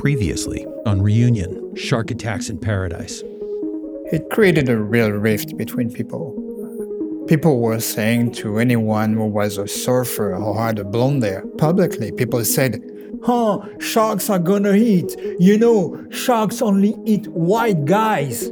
Previously 0.00 0.64
on 0.86 1.02
Reunion 1.02 1.76
Shark 1.76 2.10
Attacks 2.10 2.48
in 2.48 2.56
Paradise. 2.58 3.22
It 4.10 4.30
created 4.30 4.70
a 4.70 4.78
real 4.78 5.10
rift 5.10 5.58
between 5.58 5.92
people. 5.92 6.32
People 7.28 7.60
were 7.60 7.80
saying 7.80 8.32
to 8.36 8.58
anyone 8.58 9.12
who 9.12 9.26
was 9.26 9.58
a 9.58 9.68
surfer 9.68 10.34
or 10.34 10.58
had 10.58 10.78
a 10.78 10.84
blonde 10.84 11.22
there 11.22 11.44
publicly, 11.58 12.12
people 12.12 12.42
said, 12.46 12.80
Huh, 13.22 13.60
sharks 13.78 14.30
are 14.30 14.38
gonna 14.38 14.72
eat. 14.72 15.14
You 15.38 15.58
know, 15.58 16.02
sharks 16.08 16.62
only 16.62 16.96
eat 17.04 17.28
white 17.28 17.84
guys. 17.84 18.50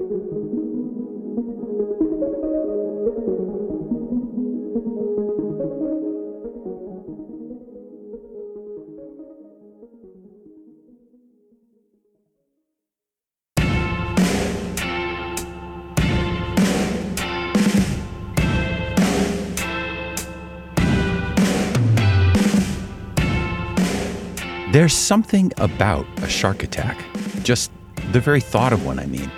There's 24.78 24.94
something 24.94 25.52
about 25.56 26.06
a 26.18 26.28
shark 26.28 26.62
attack, 26.62 27.04
just 27.42 27.72
the 28.12 28.20
very 28.20 28.40
thought 28.40 28.72
of 28.72 28.86
one, 28.86 29.00
I 29.00 29.06
mean, 29.06 29.28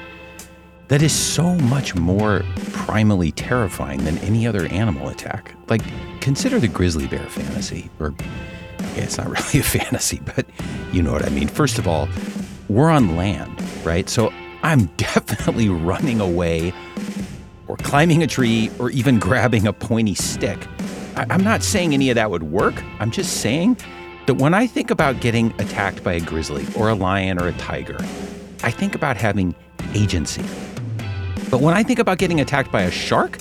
that 0.88 1.00
is 1.00 1.14
so 1.14 1.54
much 1.54 1.94
more 1.94 2.40
primally 2.72 3.32
terrifying 3.34 4.04
than 4.04 4.18
any 4.18 4.46
other 4.46 4.66
animal 4.66 5.08
attack. 5.08 5.54
Like, 5.70 5.80
consider 6.20 6.60
the 6.60 6.68
grizzly 6.68 7.06
bear 7.06 7.24
fantasy, 7.24 7.88
or 7.98 8.08
okay, 8.08 9.00
it's 9.00 9.16
not 9.16 9.28
really 9.30 9.60
a 9.60 9.62
fantasy, 9.62 10.20
but 10.36 10.44
you 10.92 11.00
know 11.00 11.10
what 11.10 11.24
I 11.24 11.30
mean. 11.30 11.48
First 11.48 11.78
of 11.78 11.88
all, 11.88 12.06
we're 12.68 12.90
on 12.90 13.16
land, 13.16 13.62
right? 13.82 14.10
So 14.10 14.34
I'm 14.62 14.84
definitely 14.98 15.70
running 15.70 16.20
away 16.20 16.74
or 17.66 17.78
climbing 17.78 18.22
a 18.22 18.26
tree 18.26 18.70
or 18.78 18.90
even 18.90 19.18
grabbing 19.28 19.66
a 19.66 19.72
pointy 19.72 20.14
stick. 20.16 20.68
I- 21.16 21.28
I'm 21.30 21.42
not 21.42 21.62
saying 21.62 21.94
any 21.94 22.10
of 22.10 22.16
that 22.16 22.30
would 22.30 22.42
work. 22.42 22.74
I'm 22.98 23.10
just 23.10 23.38
saying 23.38 23.78
that 24.26 24.34
when 24.34 24.54
I 24.54 24.66
think 24.66 24.90
about 24.90 25.20
getting 25.20 25.52
attacked 25.60 26.04
by 26.04 26.14
a 26.14 26.20
grizzly 26.20 26.66
or 26.76 26.88
a 26.88 26.94
lion 26.94 27.40
or 27.40 27.48
a 27.48 27.52
tiger, 27.52 27.98
I 28.62 28.70
think 28.70 28.94
about 28.94 29.16
having 29.16 29.54
agency. 29.94 30.42
But 31.50 31.60
when 31.60 31.74
I 31.74 31.82
think 31.82 31.98
about 31.98 32.18
getting 32.18 32.40
attacked 32.40 32.70
by 32.70 32.82
a 32.82 32.90
shark, 32.90 33.38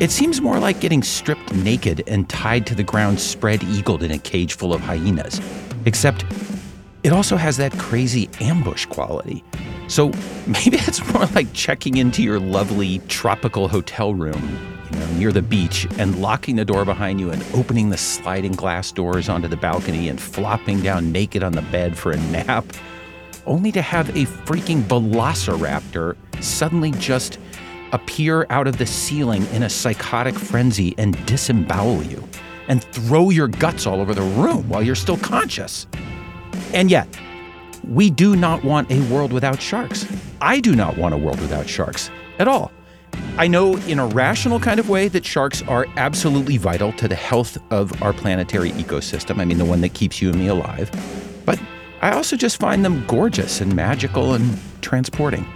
it 0.00 0.10
seems 0.10 0.40
more 0.40 0.58
like 0.58 0.80
getting 0.80 1.02
stripped 1.02 1.54
naked 1.54 2.02
and 2.08 2.28
tied 2.28 2.66
to 2.66 2.74
the 2.74 2.82
ground, 2.82 3.20
spread 3.20 3.62
eagled 3.62 4.02
in 4.02 4.10
a 4.10 4.18
cage 4.18 4.54
full 4.54 4.74
of 4.74 4.80
hyenas. 4.80 5.40
Except 5.86 6.24
it 7.04 7.12
also 7.12 7.36
has 7.36 7.56
that 7.58 7.72
crazy 7.78 8.28
ambush 8.40 8.86
quality. 8.86 9.44
So 9.88 10.08
maybe 10.46 10.78
it's 10.78 11.06
more 11.12 11.26
like 11.26 11.52
checking 11.52 11.96
into 11.96 12.22
your 12.22 12.40
lovely 12.40 13.00
tropical 13.08 13.68
hotel 13.68 14.14
room 14.14 14.58
you 14.92 14.98
know, 14.98 15.06
near 15.14 15.32
the 15.32 15.42
beach 15.42 15.86
and 15.98 16.20
locking 16.20 16.56
the 16.56 16.64
door 16.64 16.84
behind 16.84 17.20
you 17.20 17.30
and 17.30 17.44
opening 17.54 17.90
the 17.90 17.96
sliding 17.96 18.52
glass 18.52 18.92
doors 18.92 19.28
onto 19.28 19.48
the 19.48 19.56
balcony 19.56 20.08
and 20.08 20.20
flopping 20.20 20.80
down 20.80 21.12
naked 21.12 21.42
on 21.42 21.52
the 21.52 21.62
bed 21.62 21.96
for 21.96 22.12
a 22.12 22.16
nap, 22.16 22.64
only 23.46 23.72
to 23.72 23.82
have 23.82 24.08
a 24.10 24.24
freaking 24.46 24.82
velociraptor 24.82 26.16
suddenly 26.40 26.92
just 26.92 27.38
appear 27.92 28.46
out 28.50 28.66
of 28.66 28.78
the 28.78 28.86
ceiling 28.86 29.46
in 29.52 29.62
a 29.62 29.70
psychotic 29.70 30.34
frenzy 30.34 30.94
and 30.98 31.24
disembowel 31.26 32.02
you 32.02 32.22
and 32.68 32.82
throw 32.84 33.30
your 33.30 33.48
guts 33.48 33.86
all 33.86 34.00
over 34.00 34.14
the 34.14 34.22
room 34.22 34.68
while 34.68 34.82
you're 34.82 34.94
still 34.94 35.18
conscious. 35.18 35.86
And 36.72 36.90
yet, 36.90 37.06
we 37.88 38.10
do 38.10 38.36
not 38.36 38.64
want 38.64 38.90
a 38.90 39.00
world 39.12 39.32
without 39.32 39.60
sharks. 39.60 40.06
I 40.40 40.60
do 40.60 40.74
not 40.74 40.96
want 40.96 41.14
a 41.14 41.18
world 41.18 41.40
without 41.40 41.68
sharks 41.68 42.10
at 42.38 42.48
all. 42.48 42.72
I 43.36 43.46
know 43.46 43.76
in 43.78 43.98
a 43.98 44.06
rational 44.06 44.60
kind 44.60 44.80
of 44.80 44.88
way 44.88 45.08
that 45.08 45.24
sharks 45.24 45.62
are 45.62 45.86
absolutely 45.96 46.56
vital 46.56 46.92
to 46.94 47.08
the 47.08 47.14
health 47.14 47.58
of 47.70 48.02
our 48.02 48.12
planetary 48.12 48.70
ecosystem. 48.72 49.38
I 49.38 49.44
mean, 49.44 49.58
the 49.58 49.64
one 49.64 49.80
that 49.82 49.94
keeps 49.94 50.22
you 50.22 50.30
and 50.30 50.38
me 50.38 50.48
alive. 50.48 50.90
But 51.44 51.60
I 52.00 52.12
also 52.12 52.36
just 52.36 52.60
find 52.60 52.84
them 52.84 53.04
gorgeous 53.06 53.60
and 53.60 53.74
magical 53.74 54.34
and 54.34 54.58
transporting. 54.82 55.46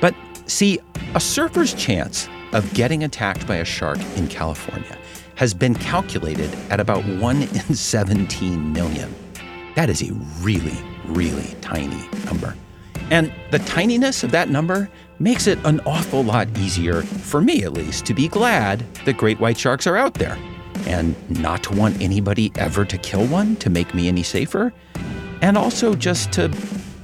But 0.00 0.14
see, 0.46 0.78
a 1.14 1.20
surfer's 1.20 1.72
chance 1.74 2.28
of 2.52 2.72
getting 2.74 3.04
attacked 3.04 3.46
by 3.46 3.56
a 3.56 3.64
shark 3.64 3.98
in 4.16 4.28
California 4.28 4.98
has 5.36 5.52
been 5.52 5.74
calculated 5.74 6.52
at 6.70 6.80
about 6.80 7.04
1 7.04 7.42
in 7.42 7.74
17 7.74 8.72
million. 8.72 9.14
That 9.74 9.90
is 9.90 10.02
a 10.02 10.12
really, 10.40 10.76
really 11.08 11.54
tiny 11.60 12.08
number. 12.24 12.54
And 13.10 13.32
the 13.50 13.58
tininess 13.58 14.24
of 14.24 14.32
that 14.32 14.48
number 14.48 14.90
makes 15.18 15.46
it 15.46 15.58
an 15.64 15.80
awful 15.86 16.24
lot 16.24 16.48
easier, 16.58 17.02
for 17.02 17.40
me 17.40 17.62
at 17.62 17.72
least, 17.72 18.04
to 18.06 18.14
be 18.14 18.28
glad 18.28 18.80
that 19.04 19.16
great 19.16 19.38
white 19.40 19.58
sharks 19.58 19.86
are 19.86 19.96
out 19.96 20.14
there 20.14 20.36
and 20.86 21.14
not 21.40 21.62
to 21.64 21.74
want 21.74 22.00
anybody 22.00 22.52
ever 22.56 22.84
to 22.84 22.98
kill 22.98 23.26
one 23.26 23.56
to 23.56 23.70
make 23.70 23.94
me 23.94 24.08
any 24.08 24.22
safer, 24.22 24.72
and 25.40 25.56
also 25.56 25.94
just 25.94 26.32
to 26.32 26.52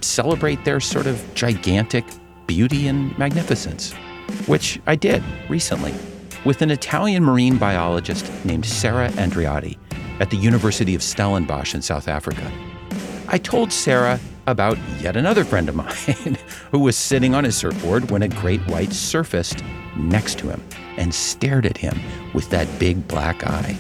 celebrate 0.00 0.64
their 0.64 0.80
sort 0.80 1.06
of 1.06 1.22
gigantic 1.34 2.04
beauty 2.46 2.88
and 2.88 3.16
magnificence, 3.18 3.92
which 4.46 4.80
I 4.86 4.96
did 4.96 5.22
recently 5.48 5.94
with 6.44 6.60
an 6.60 6.70
Italian 6.70 7.22
marine 7.22 7.56
biologist 7.56 8.30
named 8.44 8.66
Sarah 8.66 9.08
Andreotti 9.10 9.78
at 10.20 10.30
the 10.30 10.36
University 10.36 10.94
of 10.94 11.02
Stellenbosch 11.02 11.74
in 11.74 11.82
South 11.82 12.08
Africa. 12.08 12.50
I 13.32 13.38
told 13.38 13.72
Sarah 13.72 14.20
about 14.46 14.76
yet 15.00 15.16
another 15.16 15.44
friend 15.44 15.68
of 15.68 15.74
mine 15.74 16.36
who 16.70 16.80
was 16.80 16.96
sitting 16.96 17.34
on 17.34 17.44
his 17.44 17.56
surfboard 17.56 18.10
when 18.10 18.22
a 18.22 18.28
great 18.28 18.60
white 18.68 18.92
surfaced 18.92 19.62
next 19.96 20.38
to 20.40 20.48
him 20.50 20.62
and 20.98 21.14
stared 21.14 21.64
at 21.64 21.78
him 21.78 21.98
with 22.34 22.50
that 22.50 22.68
big 22.78 23.06
black 23.08 23.46
eye. 23.46 23.76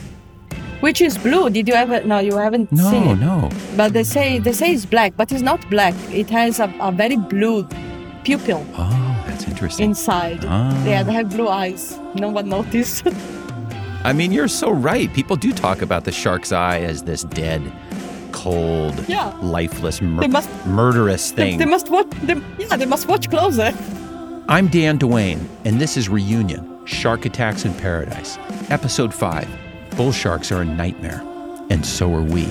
Which 0.80 1.00
is 1.00 1.16
blue? 1.18 1.50
Did 1.50 1.68
you 1.68 1.74
ever? 1.74 2.02
No, 2.02 2.18
you 2.18 2.36
haven't 2.36 2.72
No, 2.72 2.90
seen 2.90 3.02
it. 3.08 3.14
no. 3.16 3.50
But 3.76 3.92
they 3.92 4.02
say 4.04 4.38
they 4.40 4.52
say 4.52 4.72
it's 4.72 4.86
black, 4.86 5.16
but 5.16 5.30
it's 5.30 5.42
not 5.42 5.68
black. 5.70 5.94
It 6.10 6.28
has 6.30 6.58
a, 6.58 6.72
a 6.80 6.90
very 6.90 7.16
blue 7.16 7.68
pupil 8.24 8.64
Oh, 8.76 9.24
that's 9.26 9.46
interesting. 9.46 9.90
inside. 9.90 10.44
Ah. 10.44 10.84
Yeah, 10.84 11.02
they 11.04 11.12
have 11.12 11.30
blue 11.30 11.48
eyes. 11.48 11.98
No 12.14 12.30
one 12.30 12.48
noticed. 12.48 13.06
I 14.04 14.12
mean, 14.12 14.32
you're 14.32 14.48
so 14.48 14.70
right. 14.72 15.12
People 15.14 15.36
do 15.36 15.52
talk 15.52 15.82
about 15.82 16.04
the 16.04 16.10
shark's 16.10 16.50
eye 16.50 16.80
as 16.80 17.04
this 17.04 17.22
dead, 17.22 17.62
cold, 18.32 19.04
Yeah. 19.08 19.32
lifeless, 19.42 20.00
mur- 20.02 20.20
They 20.22 20.28
must- 20.28 20.50
murderous 20.66 21.30
they, 21.30 21.50
thing. 21.50 21.58
they 21.58 21.64
must 21.64 21.90
watch. 21.90 22.06
They, 22.22 22.40
yeah, 22.58 22.76
they 22.76 22.86
must 22.86 23.06
watch 23.08 23.28
closer. 23.30 23.72
I'm 24.48 24.68
Dan 24.68 24.98
Duane, 24.98 25.48
and 25.64 25.80
this 25.80 25.96
is 25.96 26.08
Reunion 26.08 26.68
Shark 26.84 27.24
Attacks 27.26 27.64
in 27.64 27.72
Paradise, 27.74 28.38
Episode 28.70 29.14
5 29.14 29.46
Bull 29.96 30.10
Sharks 30.12 30.50
Are 30.50 30.62
a 30.62 30.64
Nightmare, 30.64 31.22
and 31.70 31.84
So 31.86 32.12
Are 32.14 32.22
We. 32.22 32.48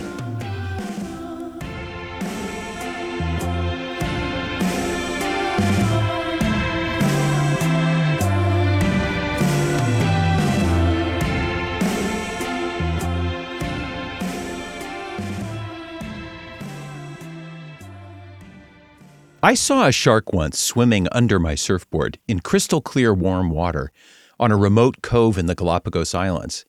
I 19.44 19.56
saw 19.56 19.88
a 19.88 19.92
shark 19.92 20.34
once 20.34 20.60
swimming 20.60 21.08
under 21.12 21.40
my 21.40 21.56
surfboard 21.56 22.20
in 22.28 22.42
crystal 22.42 22.80
clear 22.80 23.12
warm 23.12 23.50
water 23.50 23.92
on 24.40 24.52
a 24.52 24.58
remote 24.58 25.02
cove 25.02 25.36
in 25.36 25.48
the 25.48 25.56
Galapagos 25.56 26.14
Islands. 26.14 26.64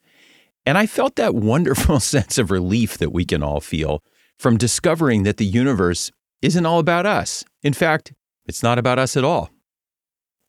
And 0.65 0.79
I 0.79 0.87
felt 0.87 1.17
that 1.17 1.35
wonderful 1.53 2.01
sense 2.01 2.39
of 2.39 2.51
relief 2.51 2.97
that 2.97 3.13
we 3.13 3.27
can 3.27 3.43
all 3.43 3.61
feel 3.61 4.03
from 4.39 4.57
discovering 4.57 5.25
that 5.25 5.37
the 5.37 5.45
universe 5.45 6.11
isn't 6.41 6.65
all 6.65 6.79
about 6.79 7.05
us. 7.05 7.45
In 7.63 7.75
fact, 7.75 8.15
it's 8.47 8.63
not 8.63 8.79
about 8.79 8.99
us 8.99 9.19
at 9.19 9.25
all. 9.25 9.51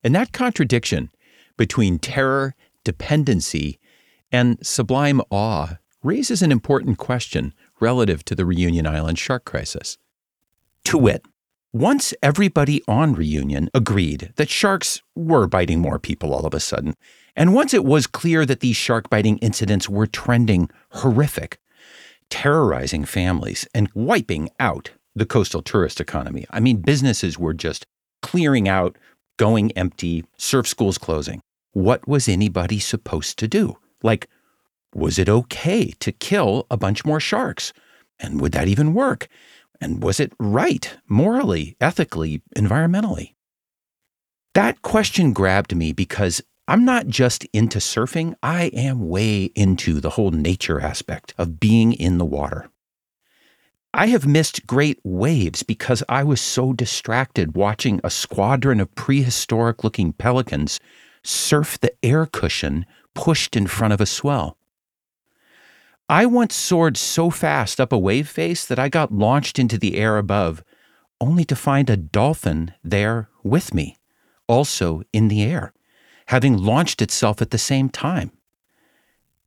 And 0.02 0.16
that 0.16 0.32
contradiction 0.32 1.12
between 1.58 2.00
terror, 2.00 2.56
dependency, 2.86 3.80
and 4.32 4.66
sublime 4.66 5.20
awe 5.30 5.78
raises 6.02 6.42
an 6.42 6.54
important 6.54 6.98
question 6.98 7.54
relative 7.82 8.24
to 8.26 8.34
the 8.34 8.46
Reunion 8.46 8.88
Island 8.88 9.20
shark 9.20 9.44
crisis. 9.44 9.98
To 10.86 10.98
wit, 10.98 11.26
once 11.74 12.14
everybody 12.22 12.84
on 12.88 13.14
Reunion 13.14 13.68
agreed 13.74 14.32
that 14.36 14.48
sharks 14.48 15.02
were 15.16 15.48
biting 15.48 15.80
more 15.80 15.98
people 15.98 16.32
all 16.32 16.46
of 16.46 16.54
a 16.54 16.60
sudden, 16.60 16.94
and 17.36 17.56
once 17.56 17.74
it 17.74 17.84
was 17.84 18.06
clear 18.06 18.46
that 18.46 18.60
these 18.60 18.76
shark 18.76 19.10
biting 19.10 19.40
incidents 19.40 19.90
were 19.90 20.06
trending 20.06 20.70
horrific, 20.92 21.58
terrorizing 22.30 23.04
families 23.06 23.68
and 23.74 23.90
wiping 23.96 24.52
out 24.60 24.92
the 25.16 25.26
coastal 25.26 25.64
tourist 25.64 26.00
economy. 26.00 26.46
I 26.52 26.60
mean, 26.60 26.78
businesses 26.78 27.40
were 27.40 27.56
just 27.56 27.86
clearing 28.22 28.70
out, 28.70 28.96
going 29.38 29.72
empty, 29.72 30.24
surf 30.38 30.68
schools 30.68 31.00
closing. 31.00 31.42
What 31.72 32.08
was 32.08 32.30
anybody 32.30 32.78
supposed 32.78 33.40
to 33.40 33.48
do? 33.48 33.78
Like, 34.04 34.30
was 34.94 35.18
it 35.18 35.28
okay 35.28 35.92
to 36.00 36.12
kill 36.12 36.68
a 36.70 36.78
bunch 36.78 37.04
more 37.04 37.20
sharks? 37.20 37.74
And 38.20 38.40
would 38.40 38.52
that 38.52 38.68
even 38.68 38.94
work? 38.94 39.28
And 39.82 40.04
was 40.04 40.20
it 40.20 40.34
right, 40.40 40.98
morally, 41.08 41.76
ethically, 41.82 42.42
environmentally? 42.56 43.34
That 44.54 44.82
question 44.82 45.34
grabbed 45.34 45.76
me 45.76 45.94
because 45.94 46.42
I'm 46.68 46.86
not 46.86 47.08
just 47.08 47.46
into 47.52 47.80
surfing, 47.80 48.36
I 48.42 48.66
am 48.68 49.10
way 49.10 49.46
into 49.56 50.00
the 50.00 50.12
whole 50.12 50.32
nature 50.32 50.80
aspect 50.80 51.34
of 51.38 51.60
being 51.60 51.92
in 51.94 52.18
the 52.18 52.26
water. 52.26 52.70
I 53.94 54.08
have 54.08 54.26
missed 54.26 54.66
great 54.66 55.00
waves 55.04 55.62
because 55.62 56.04
I 56.10 56.24
was 56.24 56.42
so 56.42 56.74
distracted 56.74 57.56
watching 57.56 58.00
a 58.04 58.10
squadron 58.10 58.80
of 58.80 58.96
prehistoric 58.96 59.84
looking 59.84 60.14
pelicans 60.14 60.80
surf 61.24 61.80
the 61.80 61.94
air 62.02 62.26
cushion 62.26 62.86
pushed 63.14 63.56
in 63.56 63.68
front 63.68 63.94
of 63.94 64.02
a 64.02 64.06
swell. 64.06 64.58
I 66.10 66.26
once 66.26 66.54
soared 66.54 66.98
so 66.98 67.30
fast 67.30 67.80
up 67.80 67.94
a 67.94 67.98
wave 67.98 68.28
face 68.28 68.66
that 68.66 68.80
I 68.80 68.90
got 68.90 69.14
launched 69.14 69.58
into 69.58 69.78
the 69.78 69.98
air 69.98 70.18
above, 70.18 70.64
only 71.22 71.46
to 71.46 71.56
find 71.56 71.90
a 71.90 71.98
dolphin 71.98 72.74
there 72.84 73.30
with 73.44 73.74
me, 73.74 73.98
also 74.48 75.04
in 75.14 75.30
the 75.30 75.44
air, 75.44 75.74
having 76.28 76.58
launched 76.58 77.02
itself 77.02 77.42
at 77.42 77.52
the 77.52 77.58
same 77.58 77.90
time. 77.90 78.32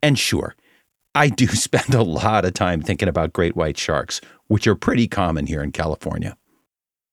And 0.03 0.19
sure, 0.19 0.57
I 1.15 1.29
do 1.29 1.47
spend 1.49 1.95
a 1.95 2.03
lot 2.03 2.45
of 2.47 2.55
time 2.55 2.81
thinking 2.81 3.09
about 3.09 3.35
great 3.35 3.55
white 3.55 3.77
sharks, 3.77 4.21
which 4.47 4.67
are 4.67 4.75
pretty 4.75 5.09
common 5.09 5.47
here 5.47 5.63
in 5.63 5.73
California. 5.73 6.37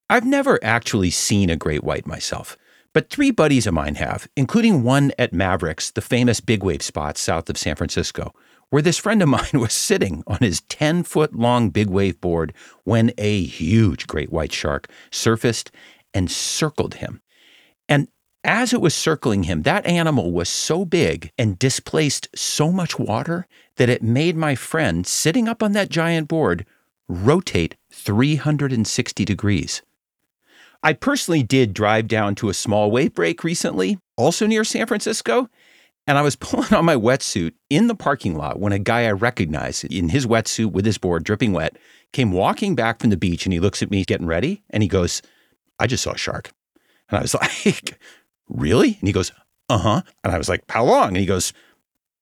I've 0.09 0.25
never 0.25 0.59
actually 0.63 1.09
seen 1.09 1.49
a 1.49 1.57
great 1.57 1.83
white 1.83 2.07
myself, 2.07 2.57
but 2.93 3.09
three 3.09 3.31
buddies 3.31 3.67
of 3.67 3.73
mine 3.73 3.95
have, 3.95 4.27
including 4.37 4.83
one 4.83 5.11
at 5.17 5.33
Mavericks, 5.33 5.91
the 5.91 6.01
famous 6.01 6.39
big 6.39 6.63
wave 6.63 6.81
spot 6.83 7.17
south 7.17 7.49
of 7.49 7.57
San 7.57 7.75
Francisco, 7.75 8.33
where 8.73 8.81
this 8.81 8.97
friend 8.97 9.21
of 9.21 9.29
mine 9.29 9.45
was 9.53 9.71
sitting 9.71 10.23
on 10.25 10.39
his 10.39 10.61
10 10.61 11.03
foot 11.03 11.35
long 11.35 11.69
big 11.69 11.87
wave 11.91 12.19
board 12.19 12.51
when 12.85 13.11
a 13.19 13.43
huge 13.43 14.07
great 14.07 14.31
white 14.31 14.51
shark 14.51 14.87
surfaced 15.11 15.69
and 16.11 16.31
circled 16.31 16.95
him. 16.95 17.21
And 17.87 18.07
as 18.43 18.73
it 18.73 18.81
was 18.81 18.95
circling 18.95 19.43
him, 19.43 19.61
that 19.61 19.85
animal 19.85 20.31
was 20.31 20.49
so 20.49 20.85
big 20.85 21.31
and 21.37 21.59
displaced 21.59 22.27
so 22.33 22.71
much 22.71 22.97
water 22.97 23.45
that 23.75 23.89
it 23.89 24.01
made 24.01 24.35
my 24.35 24.55
friend 24.55 25.05
sitting 25.05 25.47
up 25.47 25.61
on 25.61 25.73
that 25.73 25.89
giant 25.89 26.27
board 26.27 26.65
rotate 27.07 27.75
360 27.91 29.23
degrees. 29.23 29.83
I 30.81 30.93
personally 30.93 31.43
did 31.43 31.75
drive 31.75 32.07
down 32.07 32.33
to 32.35 32.49
a 32.49 32.55
small 32.55 32.89
wave 32.89 33.13
break 33.13 33.43
recently, 33.43 33.99
also 34.17 34.47
near 34.47 34.63
San 34.63 34.87
Francisco, 34.87 35.47
and 36.07 36.17
I 36.17 36.21
was 36.21 36.35
pulling 36.37 36.73
on 36.73 36.85
my 36.85 36.95
wetsuit 36.95 37.53
in 37.69 37.87
the 37.87 37.95
parking 37.95 38.35
lot 38.35 38.59
when 38.59 38.73
a 38.73 38.79
guy 38.79 39.05
I 39.05 39.11
recognized 39.11 39.85
in 39.85 40.09
his 40.09 40.25
wetsuit 40.25 40.71
with 40.71 40.85
his 40.85 40.97
board 40.97 41.23
dripping 41.23 41.53
wet 41.53 41.77
came 42.11 42.31
walking 42.31 42.75
back 42.75 42.99
from 42.99 43.09
the 43.09 43.17
beach 43.17 43.45
and 43.45 43.53
he 43.53 43.59
looks 43.59 43.81
at 43.81 43.91
me 43.91 44.03
getting 44.05 44.27
ready 44.27 44.63
and 44.69 44.83
he 44.83 44.89
goes, 44.89 45.21
I 45.79 45.87
just 45.87 46.03
saw 46.03 46.11
a 46.11 46.17
shark. 46.17 46.51
And 47.09 47.17
I 47.17 47.21
was 47.21 47.33
like, 47.65 47.99
really? 48.49 48.97
And 48.99 49.07
he 49.07 49.13
goes, 49.13 49.31
uh 49.69 49.77
huh. 49.77 50.01
And 50.23 50.33
I 50.33 50.37
was 50.37 50.49
like, 50.49 50.63
how 50.69 50.83
long? 50.83 51.09
And 51.09 51.17
he 51.17 51.25
goes, 51.25 51.53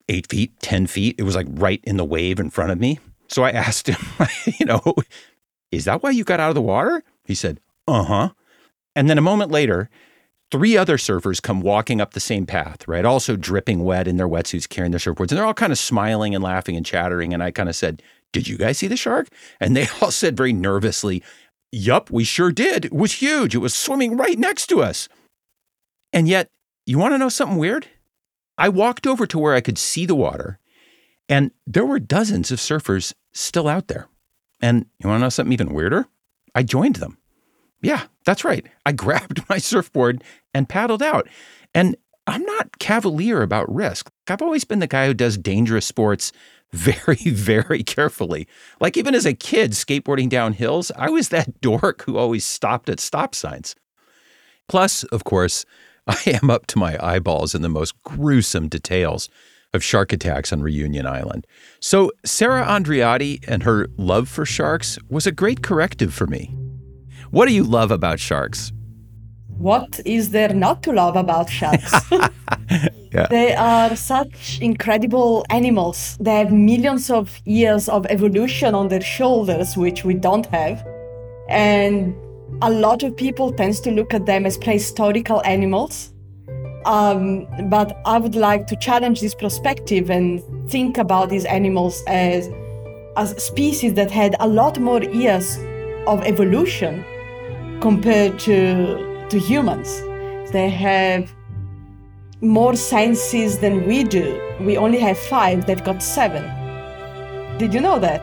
eight 0.10 0.28
feet, 0.28 0.60
10 0.60 0.88
feet. 0.88 1.16
It 1.18 1.24
was 1.24 1.36
like 1.36 1.48
right 1.50 1.82
in 1.84 1.98
the 1.98 2.06
wave 2.06 2.40
in 2.40 2.50
front 2.50 2.72
of 2.72 2.80
me. 2.80 3.00
So 3.28 3.44
I 3.44 3.52
asked 3.52 3.88
him, 3.88 3.98
you 4.60 4.66
know, 4.66 4.82
is 5.72 5.86
that 5.86 6.04
why 6.04 6.12
you 6.12 6.24
got 6.24 6.40
out 6.40 6.50
of 6.50 6.56
the 6.56 6.62
water? 6.62 7.04
He 7.26 7.36
said, 7.36 7.60
uh 7.88 8.04
huh. 8.04 8.30
And 8.96 9.10
then 9.10 9.18
a 9.18 9.22
moment 9.22 9.52
later, 9.52 9.90
three 10.52 10.78
other 10.78 10.98
surfers 10.98 11.42
come 11.42 11.62
walking 11.62 12.02
up 12.02 12.14
the 12.14 12.20
same 12.20 12.46
path, 12.46 12.88
right? 12.88 13.06
Also 13.06 13.36
dripping 13.36 13.84
wet 13.84 14.08
in 14.08 14.18
their 14.18 14.28
wetsuits, 14.28 14.68
carrying 14.68 14.92
their 14.92 15.00
surfboards. 15.00 15.30
And 15.30 15.38
they're 15.38 15.46
all 15.46 15.54
kind 15.54 15.72
of 15.72 15.80
smiling 15.80 16.36
and 16.36 16.44
laughing 16.44 16.76
and 16.76 16.86
chattering. 16.86 17.34
And 17.34 17.42
I 17.42 17.52
kind 17.52 17.70
of 17.70 17.76
said, 17.76 18.04
Did 18.34 18.48
you 18.48 18.58
guys 18.58 18.78
see 18.78 18.88
the 18.88 18.98
shark? 18.98 19.30
And 19.60 19.76
they 19.76 19.88
all 20.02 20.12
said 20.12 20.38
very 20.38 20.54
nervously, 20.54 21.24
Yup, 21.72 22.12
we 22.12 22.26
sure 22.26 22.52
did. 22.52 22.86
It 22.86 22.94
was 22.94 23.14
huge. 23.14 23.56
It 23.56 23.60
was 23.60 23.74
swimming 23.74 24.18
right 24.18 24.38
next 24.38 24.68
to 24.68 24.82
us. 24.82 25.08
And 26.12 26.28
yet, 26.28 26.48
you 26.86 26.98
want 26.98 27.14
to 27.14 27.18
know 27.18 27.30
something 27.30 27.58
weird? 27.58 27.88
I 28.58 28.68
walked 28.68 29.08
over 29.08 29.26
to 29.26 29.40
where 29.40 29.54
I 29.54 29.62
could 29.62 29.78
see 29.78 30.06
the 30.06 30.16
water, 30.16 30.60
and 31.30 31.52
there 31.66 31.86
were 31.86 32.00
dozens 32.00 32.52
of 32.52 32.60
surfers 32.60 33.14
still 33.32 33.68
out 33.68 33.88
there. 33.88 34.10
And 34.62 34.86
you 35.00 35.08
want 35.08 35.20
to 35.20 35.26
know 35.26 35.30
something 35.30 35.54
even 35.54 35.74
weirder? 35.74 36.08
I 36.54 36.64
joined 36.64 36.98
them. 36.98 37.18
Yeah, 37.82 38.04
that's 38.26 38.44
right. 38.44 38.66
I 38.86 38.92
grabbed 38.92 39.48
my 39.50 39.58
surfboard 39.58 40.24
and 40.54 40.70
paddled 40.70 41.04
out. 41.04 41.28
And 41.74 41.96
I'm 42.28 42.44
not 42.44 42.80
cavalier 42.80 43.42
about 43.42 43.74
risk. 43.74 44.10
I've 44.28 44.42
always 44.42 44.64
been 44.64 44.80
the 44.80 44.88
guy 44.88 45.08
who 45.08 45.14
does 45.14 45.38
dangerous 45.38 45.86
sports 45.86 46.32
very, 46.72 47.16
very 47.26 47.84
carefully. 47.84 48.48
Like 48.80 48.98
even 48.98 49.16
as 49.16 49.26
a 49.26 49.34
kid 49.34 49.72
skateboarding 49.72 50.30
down 50.30 50.54
hills, 50.54 50.92
I 50.96 51.10
was 51.10 51.30
that 51.30 51.62
dork 51.62 52.04
who 52.04 52.18
always 52.18 52.46
stopped 52.46 52.90
at 52.90 53.00
stop 53.00 53.36
signs. 53.36 53.76
Plus, 54.68 55.04
of 55.06 55.24
course, 55.24 55.66
I 56.08 56.40
am 56.42 56.50
up 56.50 56.68
to 56.68 56.80
my 56.80 56.98
eyeballs 57.06 57.54
in 57.54 57.62
the 57.62 57.70
most 57.70 58.02
gruesome 58.04 58.70
details 58.70 59.30
of 59.74 59.84
shark 59.84 60.12
attacks 60.12 60.52
on 60.52 60.62
Reunion 60.62 61.06
Island. 61.06 61.48
So, 61.80 62.12
Sarah 62.26 62.66
Andreotti 62.66 63.44
and 63.48 63.64
her 63.64 63.88
love 63.98 64.28
for 64.28 64.46
sharks 64.46 64.98
was 65.10 65.26
a 65.26 65.32
great 65.32 65.62
corrective 65.62 66.14
for 66.14 66.28
me. 66.28 66.54
What 67.32 67.48
do 67.48 67.54
you 67.54 67.64
love 67.64 67.92
about 67.92 68.20
sharks? 68.20 68.74
What 69.58 70.02
is 70.06 70.32
there 70.32 70.54
not 70.54 70.84
to 70.84 70.92
love 70.92 71.16
about 71.16 71.50
sharks? 71.50 71.94
Yeah. 73.14 73.28
They 73.30 73.54
are 73.54 73.94
such 73.98 74.60
incredible 74.62 75.46
animals. 75.50 76.18
They 76.22 76.36
have 76.36 76.54
millions 76.54 77.10
of 77.10 77.42
years 77.44 77.90
of 77.90 78.06
evolution 78.06 78.74
on 78.74 78.88
their 78.88 79.02
shoulders, 79.02 79.76
which 79.76 80.06
we 80.06 80.14
don't 80.14 80.46
have. 80.46 80.88
And 81.50 82.16
a 82.62 82.70
lot 82.70 83.04
of 83.04 83.18
people 83.18 83.52
tends 83.52 83.82
to 83.82 83.92
look 83.92 84.14
at 84.14 84.26
them 84.26 84.46
as 84.46 84.58
prehistorical 84.58 85.46
animals. 85.46 86.14
Um, 86.86 87.48
but 87.70 88.00
I 88.06 88.18
would 88.18 88.36
like 88.36 88.66
to 88.68 88.78
challenge 88.78 89.20
this 89.20 89.36
perspective 89.36 90.10
and 90.10 90.42
think 90.72 90.98
about 90.98 91.30
these 91.30 91.44
animals 91.44 92.02
as 92.08 92.48
a 93.18 93.28
species 93.28 93.94
that 93.96 94.10
had 94.10 94.38
a 94.40 94.48
lot 94.48 94.80
more 94.80 95.04
years 95.04 95.58
of 96.08 96.24
evolution 96.24 97.04
compared 97.82 98.40
to 98.40 99.28
to 99.30 99.40
humans. 99.40 100.02
They 100.52 100.70
have 100.70 101.34
more 102.42 102.76
senses 102.76 103.60
than 103.60 103.88
we 103.88 104.04
do. 104.04 104.40
We 104.60 104.78
only 104.78 105.00
have 105.00 105.18
five, 105.18 105.66
they've 105.66 105.84
got 105.84 106.04
seven. 106.04 106.44
Did 107.58 107.74
you 107.74 107.80
know 107.80 108.00
that? 108.00 108.22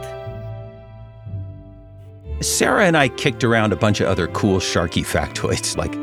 Sarah 2.41 2.85
and 2.85 2.97
I 2.97 3.09
kicked 3.09 3.43
around 3.43 3.73
a 3.73 3.77
bunch 3.77 4.01
of 4.01 4.09
other 4.09 4.29
cool 4.29 4.59
sharky 4.59 5.05
factoids, 5.05 5.77
like 5.77 5.95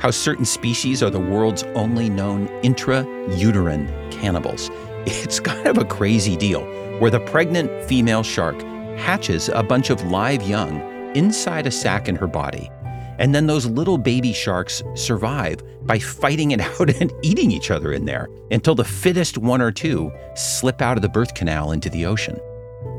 how 0.00 0.10
certain 0.10 0.44
species 0.44 1.02
are 1.02 1.10
the 1.10 1.20
world's 1.20 1.62
only 1.74 2.08
known 2.08 2.48
intrauterine 2.62 3.88
cannibals. 4.10 4.70
It's 5.06 5.38
kind 5.40 5.66
of 5.66 5.78
a 5.78 5.84
crazy 5.84 6.36
deal, 6.36 6.62
where 6.98 7.10
the 7.10 7.20
pregnant 7.20 7.70
female 7.84 8.22
shark 8.22 8.60
hatches 8.96 9.48
a 9.50 9.62
bunch 9.62 9.90
of 9.90 10.02
live 10.04 10.42
young 10.42 10.80
inside 11.14 11.66
a 11.66 11.70
sac 11.70 12.08
in 12.08 12.16
her 12.16 12.26
body. 12.26 12.70
And 13.18 13.34
then 13.34 13.46
those 13.46 13.66
little 13.66 13.98
baby 13.98 14.32
sharks 14.32 14.82
survive 14.94 15.62
by 15.86 15.98
fighting 15.98 16.50
it 16.50 16.60
out 16.80 16.90
and 17.00 17.12
eating 17.22 17.50
each 17.50 17.70
other 17.70 17.92
in 17.92 18.04
there 18.04 18.28
until 18.50 18.74
the 18.74 18.84
fittest 18.84 19.38
one 19.38 19.60
or 19.60 19.70
two 19.70 20.12
slip 20.34 20.82
out 20.82 20.96
of 20.96 21.02
the 21.02 21.08
birth 21.08 21.34
canal 21.34 21.72
into 21.72 21.90
the 21.90 22.06
ocean. 22.06 22.38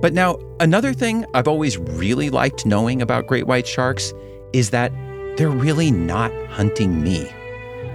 But 0.01 0.13
now, 0.13 0.37
another 0.59 0.93
thing 0.93 1.25
I've 1.33 1.47
always 1.47 1.77
really 1.77 2.29
liked 2.29 2.65
knowing 2.65 3.01
about 3.01 3.27
great 3.27 3.47
white 3.47 3.67
sharks 3.67 4.13
is 4.53 4.69
that 4.71 4.91
they're 5.37 5.49
really 5.49 5.91
not 5.91 6.31
hunting 6.47 7.03
me. 7.03 7.29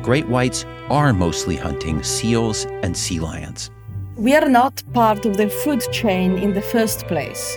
Great 0.02 0.28
whites 0.28 0.64
are 0.88 1.12
mostly 1.12 1.56
hunting 1.56 2.02
seals 2.02 2.64
and 2.82 2.96
sea 2.96 3.20
lions. 3.20 3.70
We 4.16 4.34
are 4.34 4.48
not 4.48 4.82
part 4.92 5.24
of 5.24 5.36
the 5.36 5.48
food 5.48 5.80
chain 5.92 6.36
in 6.36 6.52
the 6.52 6.62
first 6.62 7.06
place. 7.06 7.56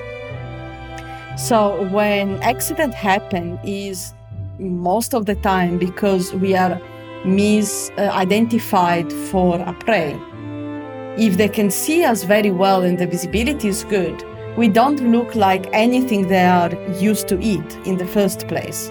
So 1.35 1.89
when 1.89 2.41
accident 2.43 2.93
happen 2.93 3.59
is 3.63 4.13
most 4.59 5.13
of 5.13 5.25
the 5.25 5.35
time 5.35 5.77
because 5.77 6.33
we 6.33 6.55
are 6.55 6.79
misidentified 7.23 9.11
for 9.29 9.59
a 9.59 9.73
prey. 9.73 10.19
If 11.17 11.37
they 11.37 11.49
can 11.49 11.69
see 11.71 12.03
us 12.03 12.23
very 12.23 12.51
well 12.51 12.81
and 12.83 12.97
the 12.97 13.07
visibility 13.07 13.67
is 13.67 13.83
good, 13.83 14.23
we 14.57 14.67
don't 14.67 15.11
look 15.11 15.35
like 15.35 15.67
anything 15.73 16.27
they 16.27 16.45
are 16.45 16.73
used 16.99 17.27
to 17.29 17.39
eat 17.39 17.77
in 17.85 17.97
the 17.97 18.05
first 18.05 18.47
place. 18.47 18.89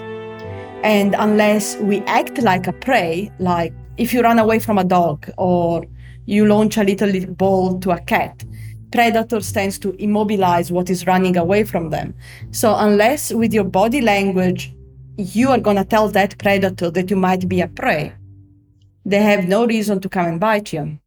And 0.83 1.15
unless 1.17 1.77
we 1.77 2.01
act 2.01 2.41
like 2.41 2.67
a 2.67 2.73
prey, 2.73 3.31
like 3.39 3.73
if 3.97 4.13
you 4.13 4.21
run 4.21 4.39
away 4.39 4.59
from 4.59 4.77
a 4.77 4.83
dog 4.83 5.29
or 5.37 5.85
you 6.25 6.45
launch 6.45 6.77
a 6.77 6.83
little 6.83 7.25
ball 7.27 7.79
to 7.79 7.91
a 7.91 7.99
cat, 7.99 8.43
predators 8.91 9.51
tends 9.51 9.79
to 9.79 9.91
immobilize 10.01 10.71
what 10.71 10.89
is 10.89 11.07
running 11.07 11.37
away 11.37 11.63
from 11.63 11.89
them. 11.89 12.13
So 12.51 12.75
unless 12.75 13.31
with 13.31 13.53
your 13.53 13.63
body 13.63 14.01
language 14.01 14.73
you 15.17 15.49
are 15.49 15.59
going 15.59 15.77
to 15.77 15.85
tell 15.85 16.09
that 16.09 16.37
predator 16.37 16.89
that 16.91 17.09
you 17.09 17.15
might 17.15 17.47
be 17.47 17.61
a 17.61 17.67
prey, 17.67 18.13
they 19.05 19.21
have 19.21 19.47
no 19.47 19.65
reason 19.65 19.99
to 19.99 20.09
come 20.09 20.25
and 20.25 20.39
bite 20.39 20.73
you. 20.73 20.99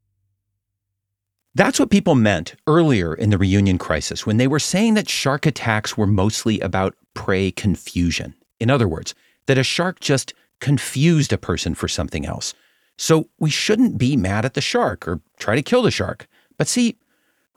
That's 1.54 1.80
what 1.80 1.90
people 1.90 2.14
meant 2.14 2.54
earlier 2.66 3.14
in 3.14 3.30
the 3.30 3.38
reunion 3.38 3.78
crisis 3.78 4.26
when 4.26 4.36
they 4.36 4.46
were 4.46 4.58
saying 4.58 4.94
that 4.94 5.08
shark 5.08 5.46
attacks 5.46 5.96
were 5.96 6.06
mostly 6.06 6.60
about 6.60 6.94
prey 7.14 7.50
confusion. 7.50 8.34
In 8.60 8.70
other 8.70 8.86
words, 8.86 9.14
that 9.46 9.56
a 9.56 9.64
shark 9.64 10.00
just 10.00 10.34
confused 10.60 11.32
a 11.32 11.38
person 11.38 11.74
for 11.74 11.88
something 11.88 12.26
else. 12.26 12.52
So 12.98 13.28
we 13.38 13.50
shouldn't 13.50 13.98
be 13.98 14.16
mad 14.16 14.44
at 14.44 14.54
the 14.54 14.60
shark 14.60 15.08
or 15.08 15.20
try 15.38 15.54
to 15.54 15.62
kill 15.62 15.82
the 15.82 15.90
shark. 15.90 16.26
But 16.58 16.68
see, 16.68 16.96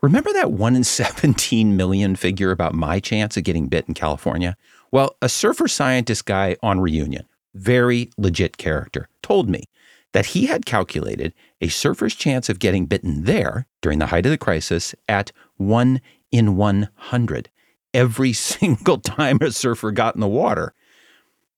remember 0.01 0.32
that 0.34 0.51
1 0.51 0.75
in 0.77 0.84
17 0.86 1.75
million 1.75 2.15
figure 2.15 2.51
about 2.51 2.74
my 2.74 3.00
chance 3.00 3.36
of 3.36 3.44
getting 3.44 3.68
bit 3.68 3.86
in 3.88 3.94
California? 3.94 4.56
Well, 4.91 5.15
a 5.22 5.29
surfer 5.29 5.67
scientist 5.67 6.25
guy 6.25 6.55
on 6.63 6.79
reunion, 6.79 7.27
very 7.53 8.10
legit 8.17 8.58
character, 8.58 9.08
told 9.22 9.48
me 9.48 9.65
that 10.13 10.27
he 10.27 10.48
had 10.48 10.65
calculated 10.65 11.34
a 11.62 11.67
surfer's 11.67 12.15
chance 12.15 12.50
of 12.50 12.58
getting 12.58 12.88
bitten 12.88 13.25
there 13.25 13.67
during 13.81 14.00
the 14.00 14.08
height 14.08 14.25
of 14.25 14.31
the 14.31 14.38
crisis 14.38 14.96
at 15.08 15.31
1 15.58 16.01
in 16.31 16.55
100 16.55 17.50
every 17.93 18.34
single 18.34 18.98
time 18.98 19.38
a 19.41 19.51
surfer 19.51 19.91
got 19.91 20.15
in 20.15 20.22
the 20.22 20.27
water. 20.27 20.74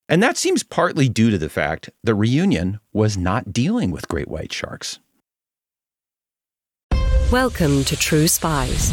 And 0.08 0.22
that 0.22 0.36
seems 0.36 0.62
partly 0.62 1.08
due 1.08 1.30
to 1.30 1.38
the 1.38 1.48
fact 1.48 1.88
the 2.04 2.14
reunion 2.14 2.80
was 2.92 3.16
not 3.16 3.52
dealing 3.52 3.90
with 3.90 4.08
great 4.08 4.28
white 4.28 4.52
sharks. 4.52 4.98
Welcome 7.30 7.82
to 7.84 7.96
True 7.96 8.28
Spies 8.28 8.92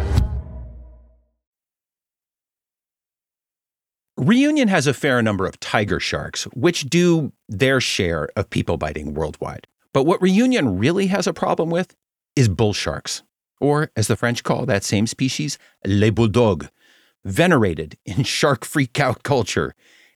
Reunion 4.21 4.67
has 4.67 4.85
a 4.85 4.93
fair 4.93 5.19
number 5.23 5.47
of 5.47 5.59
tiger 5.59 5.99
sharks, 5.99 6.43
which 6.53 6.83
do 6.83 7.31
their 7.49 7.81
share 7.81 8.29
of 8.35 8.51
people 8.51 8.77
biting 8.77 9.15
worldwide. 9.15 9.65
But 9.95 10.03
what 10.03 10.21
Reunion 10.21 10.77
really 10.77 11.07
has 11.07 11.25
a 11.25 11.33
problem 11.33 11.71
with 11.71 11.95
is 12.35 12.47
bull 12.47 12.73
sharks, 12.73 13.23
or 13.59 13.89
as 13.95 14.05
the 14.05 14.15
French 14.15 14.43
call 14.43 14.67
that 14.67 14.83
same 14.83 15.07
species, 15.07 15.57
les 15.87 16.11
bulldogs, 16.11 16.69
venerated 17.25 17.97
in 18.05 18.21
shark 18.21 18.63
freakout 18.63 19.23
culture 19.23 19.73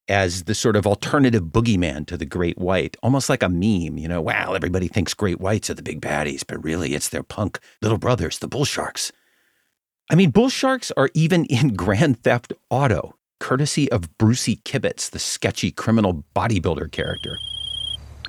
as 0.07 0.43
the 0.43 0.53
sort 0.53 0.75
of 0.75 0.85
alternative 0.85 1.45
boogeyman 1.45 2.05
to 2.05 2.15
the 2.15 2.27
great 2.27 2.59
white, 2.59 2.95
almost 3.01 3.27
like 3.27 3.41
a 3.41 3.50
meme. 3.50 3.97
You 3.97 4.07
know, 4.07 4.21
wow, 4.21 4.53
everybody 4.53 4.88
thinks 4.88 5.15
great 5.15 5.41
whites 5.41 5.71
are 5.71 5.74
the 5.74 5.81
big 5.81 6.00
baddies, 6.00 6.43
but 6.47 6.63
really 6.63 6.93
it's 6.93 7.09
their 7.09 7.24
punk 7.24 7.59
little 7.81 7.97
brothers, 7.97 8.38
the 8.38 8.47
bull 8.47 8.65
sharks. 8.65 9.12
I 10.12 10.13
mean, 10.13 10.29
bull 10.29 10.50
sharks 10.50 10.91
are 10.95 11.09
even 11.15 11.45
in 11.45 11.69
Grand 11.75 12.21
Theft 12.21 12.53
Auto 12.69 13.15
courtesy 13.46 13.92
of 13.92 14.10
Brucie 14.18 14.60
Kibbutz, 14.64 15.12
the 15.12 15.20
sketchy 15.20 15.70
criminal 15.70 16.24
bodybuilder 16.36 16.92
character. 16.92 17.38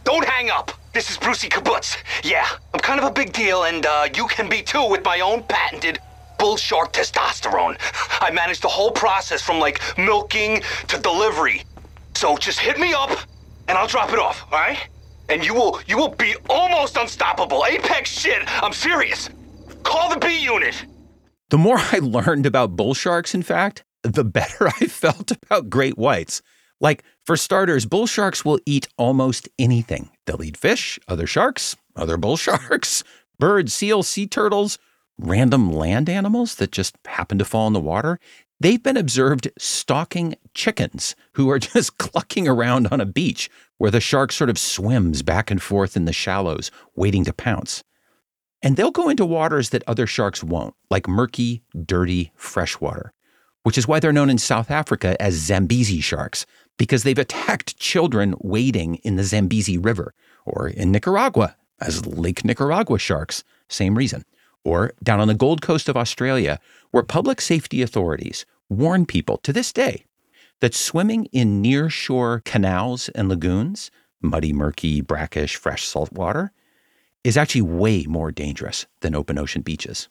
Don't 0.05 0.27
hang 0.27 0.51
up. 0.51 0.73
This 0.93 1.11
is 1.11 1.17
Brucie 1.17 1.49
Kibbutz. 1.49 1.97
Yeah, 2.23 2.47
I'm 2.75 2.81
kind 2.81 3.01
of 3.01 3.07
a 3.07 3.11
big 3.11 3.33
deal, 3.33 3.65
and 3.65 3.87
uh, 3.87 4.09
you 4.15 4.27
can 4.27 4.47
be 4.47 4.61
too 4.61 4.87
with 4.87 5.03
my 5.07 5.21
own 5.21 5.43
patented 5.45 6.01
bull 6.39 6.59
shark 6.59 6.93
testosterone. 6.93 7.79
I 8.21 8.31
manage 8.31 8.61
the 8.61 8.69
whole 8.69 8.91
process 8.91 9.41
from 9.41 9.59
like 9.59 9.81
milking 9.97 10.61
to 10.89 11.01
delivery. 11.01 11.65
So 12.15 12.37
just 12.37 12.59
hit 12.59 12.79
me 12.79 12.93
up, 12.93 13.19
and 13.69 13.79
I'll 13.79 13.89
drop 13.89 14.13
it 14.13 14.19
off. 14.19 14.45
All 14.53 14.59
right? 14.59 14.87
And 15.31 15.43
you 15.43 15.55
will 15.55 15.81
you 15.87 15.97
will 15.97 16.15
be 16.15 16.35
almost 16.51 16.99
unstoppable. 16.99 17.65
Apex 17.65 18.11
shit. 18.11 18.43
I'm 18.63 18.75
serious. 18.75 19.31
Call 19.83 20.11
the 20.11 20.19
B 20.19 20.45
unit. 20.45 20.85
The 21.49 21.57
more 21.57 21.79
I 21.93 22.01
learned 22.03 22.45
about 22.45 22.77
bull 22.77 22.93
sharks, 22.93 23.35
in 23.35 23.43
fact, 23.43 23.83
the 24.03 24.25
better 24.25 24.69
I 24.81 24.87
felt 24.87 25.31
about 25.31 25.71
great 25.71 25.99
whites. 25.99 26.43
Like, 26.81 27.05
for 27.25 27.37
starters, 27.37 27.87
bull 27.87 28.07
sharks 28.07 28.45
will 28.45 28.61
eat 28.67 28.89
almost 28.99 29.49
anything. 29.59 30.11
They'll 30.27 30.43
eat 30.43 30.57
fish, 30.57 30.99
other 31.09 31.27
sharks, 31.27 31.77
other 31.95 32.17
bull 32.17 32.37
sharks, 32.37 33.03
birds, 33.39 33.73
seals, 33.73 34.09
sea 34.09 34.27
turtles, 34.27 34.79
random 35.19 35.73
land 35.73 36.09
animals 36.09 36.57
that 36.57 36.73
just 36.73 36.97
happen 37.07 37.39
to 37.39 37.45
fall 37.45 37.67
in 37.67 37.73
the 37.73 37.81
water. 37.81 38.19
They've 38.61 38.83
been 38.83 38.97
observed 38.97 39.51
stalking 39.59 40.35
chickens 40.55 41.15
who 41.33 41.51
are 41.51 41.59
just 41.59 41.99
clucking 41.99 42.47
around 42.47 42.89
on 42.89 43.01
a 43.01 43.07
beach 43.07 43.51
where 43.79 43.91
the 43.91 44.01
shark 44.01 44.33
sort 44.33 44.51
of 44.51 44.59
swims 44.59 45.23
back 45.23 45.51
and 45.51 45.63
forth 45.63 45.97
in 45.97 46.05
the 46.05 46.13
shallows, 46.13 46.71
waiting 46.95 47.25
to 47.25 47.33
pounce. 47.33 47.83
And 48.63 48.77
they'll 48.77 48.91
go 48.91 49.09
into 49.11 49.27
waters 49.27 49.71
that 49.71 49.85
other 49.87 50.07
sharks 50.07 50.43
won't, 50.43 50.75
like 50.91 51.07
murky, 51.07 51.63
dirty 51.85 52.33
freshwater 52.35 53.13
which 53.67 53.77
is 53.77 53.89
why 53.89 53.99
they're 53.99 54.13
known 54.13 54.31
in 54.31 54.39
South 54.39 54.71
Africa 54.71 55.21
as 55.21 55.35
Zambezi 55.35 56.01
sharks, 56.01 56.47
because 56.77 57.03
they've 57.03 57.19
attacked 57.19 57.77
children 57.81 58.37
wading 58.39 58.95
in 59.03 59.17
the 59.17 59.25
Zambezi 59.25 59.77
River, 59.77 60.15
or 60.45 60.69
in 60.69 60.93
Nicaragua 60.93 61.57
as 61.81 62.07
Lake 62.07 62.45
Nicaragua 62.45 62.97
sharks, 62.97 63.43
same 63.69 63.99
reason, 63.99 64.25
or 64.63 64.93
down 65.03 65.19
on 65.19 65.27
the 65.27 65.35
Gold 65.35 65.63
Coast 65.63 65.89
of 65.89 65.97
Australia, 65.97 66.61
where 66.93 67.03
public 67.03 67.41
safety 67.41 67.83
authorities 67.83 68.47
warn 68.69 69.05
people 69.05 69.37
to 69.39 69.53
this 69.53 69.73
day 69.73 70.05
that 70.61 70.73
swimming 70.73 71.25
in 71.33 71.61
near 71.61 71.91
shore 71.91 72.43
canals 72.45 73.09
and 73.17 73.29
lagoons, 73.29 73.91
muddy, 74.23 74.53
murky, 74.53 75.01
brackish, 75.01 75.57
fresh 75.57 75.85
salt 75.85 76.13
water, 76.13 76.53
is 77.25 77.37
actually 77.37 77.63
way 77.63 78.05
more 78.05 78.31
dangerous 78.31 78.87
than 79.01 79.17
open 79.17 79.37
ocean 79.37 79.63
beaches. 79.63 80.09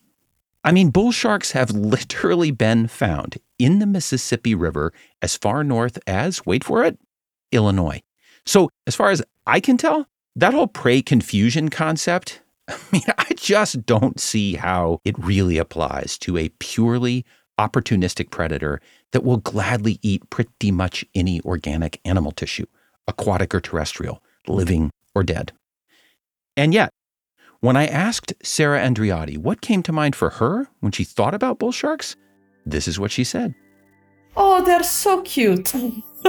I 0.65 0.71
mean, 0.71 0.89
bull 0.89 1.11
sharks 1.11 1.51
have 1.51 1.69
literally 1.69 2.49
been 2.49 2.87
found 2.87 3.37
in 3.59 3.77
the 3.77 3.85
Mississippi 3.85 4.55
River 4.55 4.93
as 5.21 5.37
far 5.37 5.63
north 5.63 5.99
as, 6.07 6.43
wait 6.47 6.63
for 6.63 6.83
it, 6.83 6.97
Illinois. 7.51 8.01
So, 8.47 8.71
as 8.87 8.95
far 8.95 9.11
as 9.11 9.21
I 9.45 9.59
can 9.59 9.77
tell, 9.77 10.07
that 10.35 10.55
whole 10.55 10.65
prey 10.65 11.03
confusion 11.03 11.69
concept, 11.69 12.41
I 12.67 12.77
mean, 12.91 13.03
I 13.15 13.27
just 13.35 13.85
don't 13.85 14.19
see 14.19 14.55
how 14.55 15.01
it 15.05 15.15
really 15.19 15.59
applies 15.59 16.17
to 16.19 16.35
a 16.35 16.49
purely 16.57 17.25
opportunistic 17.59 18.31
predator 18.31 18.81
that 19.11 19.23
will 19.23 19.37
gladly 19.37 19.99
eat 20.01 20.27
pretty 20.31 20.71
much 20.71 21.05
any 21.13 21.41
organic 21.41 22.01
animal 22.05 22.31
tissue, 22.31 22.65
aquatic 23.07 23.53
or 23.53 23.61
terrestrial, 23.61 24.23
living 24.47 24.89
or 25.13 25.21
dead. 25.21 25.51
And 26.57 26.73
yet, 26.73 26.89
when 27.65 27.75
I 27.75 27.87
asked 27.87 28.31
Sarah 28.43 28.79
Andreotti 28.79 29.39
what 29.39 29.59
came 29.59 29.81
to 29.83 29.91
mind 29.91 30.15
for 30.15 30.29
her 30.29 30.67
when 30.81 30.91
she 30.91 31.03
thought 31.03 31.33
about 31.33 31.57
bull 31.57 31.71
sharks, 31.71 32.15
this 32.63 32.87
is 32.87 32.99
what 32.99 33.11
she 33.11 33.23
said. 33.23 33.55
Oh, 34.37 34.63
they're 34.63 34.83
so 34.83 35.23
cute. 35.23 35.73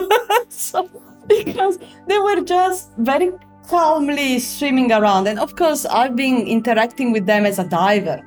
so, 0.49 0.89
because 1.27 1.79
they 2.09 2.19
were 2.19 2.41
just 2.41 2.91
very 2.97 3.33
calmly 3.69 4.39
swimming 4.39 4.91
around. 4.93 5.29
And 5.29 5.39
of 5.39 5.57
course, 5.57 5.85
I've 5.85 6.17
been 6.17 6.47
interacting 6.47 7.13
with 7.13 7.27
them 7.27 7.45
as 7.45 7.59
a 7.59 7.65
diver, 7.65 8.23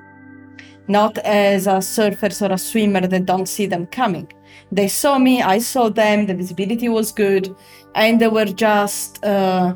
not 0.87 1.17
as 1.19 1.65
a 1.65 1.81
surfer 1.81 2.29
or 2.45 2.51
a 2.51 2.59
swimmer 2.59 3.07
that 3.07 3.25
don't 3.25 3.47
see 3.47 3.65
them 3.65 3.87
coming. 3.87 4.31
They 4.71 4.87
saw 4.87 5.17
me, 5.17 5.41
I 5.41 5.57
saw 5.57 5.89
them, 5.89 6.27
the 6.27 6.35
visibility 6.35 6.89
was 6.89 7.11
good, 7.11 7.55
and 7.95 8.21
they 8.21 8.27
were 8.27 8.45
just 8.45 9.23
uh, 9.25 9.75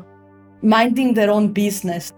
minding 0.62 1.14
their 1.14 1.30
own 1.32 1.52
business. 1.52 2.12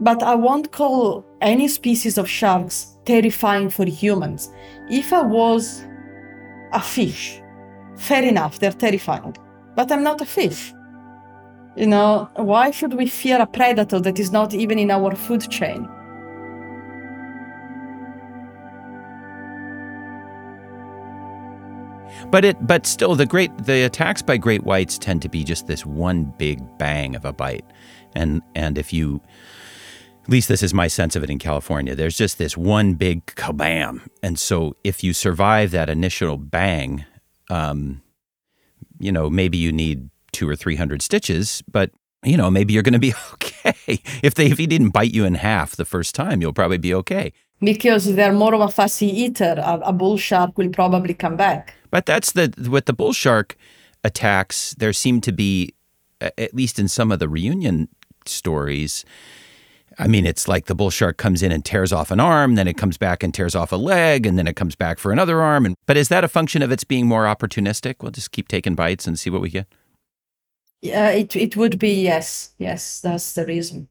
But 0.00 0.22
I 0.22 0.34
won't 0.34 0.70
call 0.70 1.24
any 1.40 1.68
species 1.68 2.18
of 2.18 2.28
sharks 2.28 2.96
terrifying 3.04 3.70
for 3.70 3.84
humans. 3.84 4.52
If 4.90 5.12
I 5.12 5.22
was 5.22 5.84
a 6.72 6.80
fish, 6.80 7.40
fair 7.96 8.22
enough, 8.22 8.58
they're 8.58 8.72
terrifying. 8.72 9.36
But 9.74 9.90
I'm 9.90 10.04
not 10.04 10.20
a 10.20 10.26
fish. 10.26 10.72
You 11.76 11.86
know, 11.86 12.28
why 12.34 12.70
should 12.70 12.94
we 12.94 13.06
fear 13.06 13.40
a 13.40 13.46
predator 13.46 14.00
that 14.00 14.18
is 14.18 14.32
not 14.32 14.52
even 14.54 14.78
in 14.78 14.90
our 14.90 15.14
food 15.14 15.48
chain? 15.50 15.88
But 22.30 22.44
it 22.44 22.66
but 22.66 22.86
still 22.86 23.14
the 23.14 23.26
great 23.26 23.56
the 23.64 23.84
attacks 23.84 24.22
by 24.22 24.36
great 24.36 24.64
whites 24.64 24.98
tend 24.98 25.22
to 25.22 25.28
be 25.28 25.44
just 25.44 25.66
this 25.66 25.86
one 25.86 26.24
big 26.36 26.60
bang 26.78 27.14
of 27.14 27.24
a 27.24 27.32
bite. 27.32 27.64
And 28.14 28.42
and 28.54 28.76
if 28.76 28.92
you 28.92 29.20
at 30.28 30.32
least 30.32 30.48
this 30.48 30.62
is 30.62 30.74
my 30.74 30.88
sense 30.88 31.16
of 31.16 31.24
it 31.24 31.30
in 31.30 31.38
California. 31.38 31.94
There's 31.94 32.16
just 32.16 32.36
this 32.36 32.54
one 32.54 32.94
big 32.94 33.24
kabam. 33.24 34.02
And 34.22 34.38
so 34.38 34.76
if 34.84 35.02
you 35.02 35.14
survive 35.14 35.70
that 35.70 35.88
initial 35.88 36.36
bang, 36.36 37.06
um, 37.48 38.02
you 39.00 39.10
know, 39.10 39.30
maybe 39.30 39.56
you 39.56 39.72
need 39.72 40.10
two 40.32 40.46
or 40.46 40.54
three 40.54 40.76
hundred 40.76 41.00
stitches, 41.00 41.62
but 41.72 41.92
you 42.22 42.36
know, 42.36 42.50
maybe 42.50 42.74
you're 42.74 42.82
going 42.82 42.92
to 42.92 42.98
be 42.98 43.14
okay. 43.32 44.02
If 44.22 44.34
they 44.34 44.48
if 44.48 44.58
he 44.58 44.66
didn't 44.66 44.90
bite 44.90 45.14
you 45.14 45.24
in 45.24 45.36
half 45.36 45.76
the 45.76 45.86
first 45.86 46.14
time, 46.14 46.42
you'll 46.42 46.52
probably 46.52 46.76
be 46.76 46.92
okay. 46.92 47.32
Because 47.60 48.14
they're 48.14 48.34
more 48.34 48.54
of 48.54 48.60
a 48.60 48.68
fussy 48.68 49.06
eater, 49.06 49.54
a, 49.56 49.80
a 49.84 49.92
bull 49.94 50.18
shark 50.18 50.58
will 50.58 50.68
probably 50.68 51.14
come 51.14 51.36
back. 51.36 51.72
But 51.90 52.04
that's 52.04 52.32
the 52.32 52.52
with 52.70 52.84
the 52.84 52.92
bull 52.92 53.14
shark 53.14 53.56
attacks. 54.04 54.74
There 54.76 54.92
seem 54.92 55.22
to 55.22 55.32
be, 55.32 55.72
at 56.20 56.52
least 56.52 56.78
in 56.78 56.86
some 56.86 57.10
of 57.10 57.18
the 57.18 57.30
reunion 57.30 57.88
stories. 58.26 59.06
I 59.98 60.06
mean, 60.06 60.26
it's 60.26 60.46
like 60.46 60.66
the 60.66 60.74
bull 60.76 60.90
shark 60.90 61.16
comes 61.16 61.42
in 61.42 61.50
and 61.50 61.64
tears 61.64 61.92
off 61.92 62.12
an 62.12 62.20
arm, 62.20 62.54
then 62.54 62.68
it 62.68 62.76
comes 62.76 62.96
back 62.96 63.24
and 63.24 63.34
tears 63.34 63.56
off 63.56 63.72
a 63.72 63.76
leg, 63.76 64.26
and 64.26 64.38
then 64.38 64.46
it 64.46 64.54
comes 64.54 64.76
back 64.76 64.98
for 64.98 65.10
another 65.10 65.42
arm. 65.42 65.66
And 65.66 65.74
but 65.86 65.96
is 65.96 66.08
that 66.08 66.22
a 66.22 66.28
function 66.28 66.62
of 66.62 66.70
its 66.70 66.84
being 66.84 67.06
more 67.06 67.24
opportunistic? 67.24 67.96
We'll 68.00 68.12
just 68.12 68.30
keep 68.30 68.46
taking 68.46 68.76
bites 68.76 69.06
and 69.06 69.18
see 69.18 69.30
what 69.30 69.40
we 69.40 69.50
get. 69.50 69.66
Yeah, 70.80 71.10
it 71.10 71.34
it 71.34 71.56
would 71.56 71.78
be 71.78 72.02
yes, 72.02 72.50
yes, 72.58 73.00
that's 73.00 73.32
the 73.32 73.44
reason. 73.44 73.88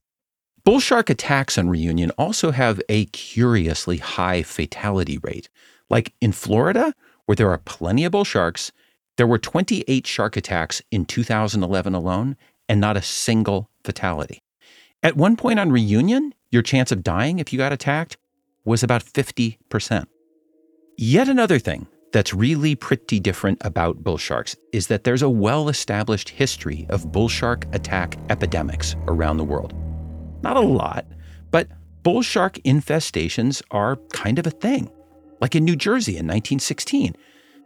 Bull 0.63 0.79
shark 0.79 1.09
attacks 1.09 1.57
on 1.57 1.69
reunion 1.69 2.11
also 2.17 2.51
have 2.51 2.81
a 2.89 3.05
curiously 3.05 3.97
high 3.97 4.43
fatality 4.43 5.17
rate. 5.19 5.49
Like 5.89 6.13
in 6.21 6.31
Florida, 6.31 6.93
where 7.25 7.35
there 7.35 7.49
are 7.51 7.57
plenty 7.57 8.05
of 8.05 8.11
bull 8.13 8.25
sharks, 8.25 8.71
there 9.17 9.27
were 9.27 9.37
28 9.37 10.05
shark 10.05 10.37
attacks 10.37 10.81
in 10.91 11.05
2011 11.05 11.93
alone, 11.95 12.37
and 12.69 12.79
not 12.79 12.97
a 12.97 13.01
single 13.01 13.69
fatality. 13.83 14.41
At 15.07 15.15
one 15.15 15.37
point 15.37 15.57
on 15.57 15.71
reunion, 15.71 16.33
your 16.51 16.61
chance 16.61 16.91
of 16.91 17.01
dying 17.01 17.39
if 17.39 17.53
you 17.53 17.57
got 17.57 17.71
attacked 17.71 18.17
was 18.65 18.83
about 18.83 19.05
50%. 19.05 20.05
Yet 20.97 21.29
another 21.29 21.59
thing 21.59 21.87
that's 22.11 22.33
really 22.33 22.75
pretty 22.75 23.21
different 23.21 23.59
about 23.63 24.03
bull 24.03 24.17
sharks 24.17 24.57
is 24.73 24.87
that 24.87 25.05
there's 25.05 25.21
a 25.21 25.29
well 25.29 25.69
established 25.69 26.27
history 26.27 26.85
of 26.89 27.09
bull 27.09 27.29
shark 27.29 27.65
attack 27.71 28.17
epidemics 28.29 28.97
around 29.07 29.37
the 29.37 29.45
world. 29.45 29.73
Not 30.43 30.57
a 30.57 30.59
lot, 30.59 31.05
but 31.51 31.69
bull 32.03 32.21
shark 32.21 32.55
infestations 32.65 33.61
are 33.71 33.95
kind 34.11 34.37
of 34.39 34.45
a 34.45 34.51
thing, 34.51 34.91
like 35.39 35.55
in 35.55 35.63
New 35.63 35.77
Jersey 35.77 36.17
in 36.17 36.27
1916, 36.27 37.15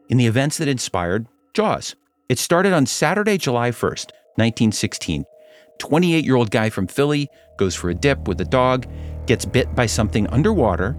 in 0.09 0.17
the 0.17 0.27
events 0.27 0.59
that 0.59 0.67
inspired 0.67 1.25
Jaws. 1.55 1.95
It 2.29 2.37
started 2.37 2.71
on 2.71 2.85
Saturday, 2.85 3.39
July 3.39 3.71
1st, 3.71 4.11
1916. 4.35 5.25
28 5.81 6.23
year 6.23 6.35
old 6.35 6.51
guy 6.51 6.69
from 6.69 6.85
Philly 6.85 7.27
goes 7.57 7.73
for 7.73 7.89
a 7.89 7.95
dip 7.95 8.27
with 8.27 8.39
a 8.39 8.45
dog, 8.45 8.85
gets 9.25 9.45
bit 9.45 9.73
by 9.73 9.87
something 9.87 10.27
underwater 10.27 10.95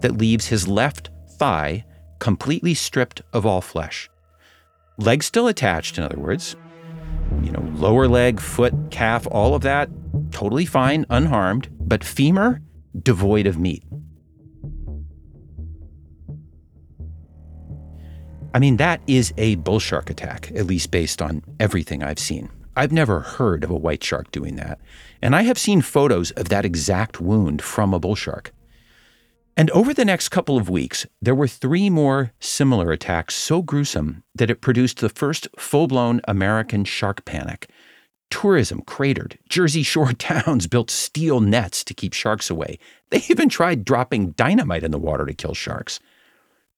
that 0.00 0.18
leaves 0.18 0.46
his 0.46 0.68
left 0.68 1.08
thigh 1.38 1.86
completely 2.18 2.74
stripped 2.74 3.22
of 3.32 3.46
all 3.46 3.62
flesh. 3.62 4.10
Leg 4.98 5.22
still 5.22 5.48
attached, 5.48 5.96
in 5.96 6.04
other 6.04 6.18
words. 6.18 6.54
You 7.42 7.50
know, 7.50 7.66
lower 7.76 8.06
leg, 8.06 8.38
foot, 8.38 8.74
calf, 8.90 9.26
all 9.30 9.54
of 9.54 9.62
that, 9.62 9.88
totally 10.32 10.66
fine, 10.66 11.06
unharmed, 11.08 11.70
but 11.80 12.04
femur 12.04 12.60
devoid 13.02 13.46
of 13.46 13.58
meat. 13.58 13.84
I 18.54 18.58
mean, 18.58 18.76
that 18.76 19.00
is 19.06 19.32
a 19.38 19.54
bull 19.54 19.80
shark 19.80 20.10
attack, 20.10 20.52
at 20.54 20.66
least 20.66 20.90
based 20.90 21.22
on 21.22 21.42
everything 21.58 22.02
I've 22.02 22.18
seen. 22.18 22.50
I've 22.76 22.92
never 22.92 23.20
heard 23.20 23.64
of 23.64 23.70
a 23.70 23.76
white 23.76 24.04
shark 24.04 24.30
doing 24.30 24.56
that. 24.56 24.78
And 25.22 25.34
I 25.34 25.42
have 25.42 25.58
seen 25.58 25.80
photos 25.80 26.30
of 26.32 26.50
that 26.50 26.66
exact 26.66 27.20
wound 27.20 27.62
from 27.62 27.94
a 27.94 27.98
bull 27.98 28.14
shark. 28.14 28.52
And 29.56 29.70
over 29.70 29.94
the 29.94 30.04
next 30.04 30.28
couple 30.28 30.58
of 30.58 30.68
weeks, 30.68 31.06
there 31.22 31.34
were 31.34 31.48
three 31.48 31.88
more 31.88 32.32
similar 32.38 32.92
attacks 32.92 33.34
so 33.34 33.62
gruesome 33.62 34.22
that 34.34 34.50
it 34.50 34.60
produced 34.60 34.98
the 34.98 35.08
first 35.08 35.48
full 35.58 35.86
blown 35.86 36.20
American 36.28 36.84
shark 36.84 37.24
panic. 37.24 37.70
Tourism 38.30 38.82
cratered. 38.82 39.38
Jersey 39.48 39.82
Shore 39.82 40.12
towns 40.18 40.66
built 40.66 40.90
steel 40.90 41.40
nets 41.40 41.82
to 41.84 41.94
keep 41.94 42.12
sharks 42.12 42.50
away. 42.50 42.78
They 43.08 43.22
even 43.30 43.48
tried 43.48 43.86
dropping 43.86 44.32
dynamite 44.32 44.84
in 44.84 44.90
the 44.90 44.98
water 44.98 45.24
to 45.24 45.32
kill 45.32 45.54
sharks. 45.54 45.98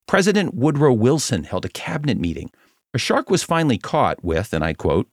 President 0.06 0.54
Woodrow 0.54 0.92
Wilson 0.92 1.42
held 1.42 1.64
a 1.64 1.70
cabinet 1.70 2.18
meeting. 2.18 2.52
A 2.94 2.98
shark 2.98 3.28
was 3.28 3.42
finally 3.42 3.76
caught 3.76 4.22
with, 4.22 4.54
and 4.54 4.64
I 4.64 4.72
quote, 4.72 5.08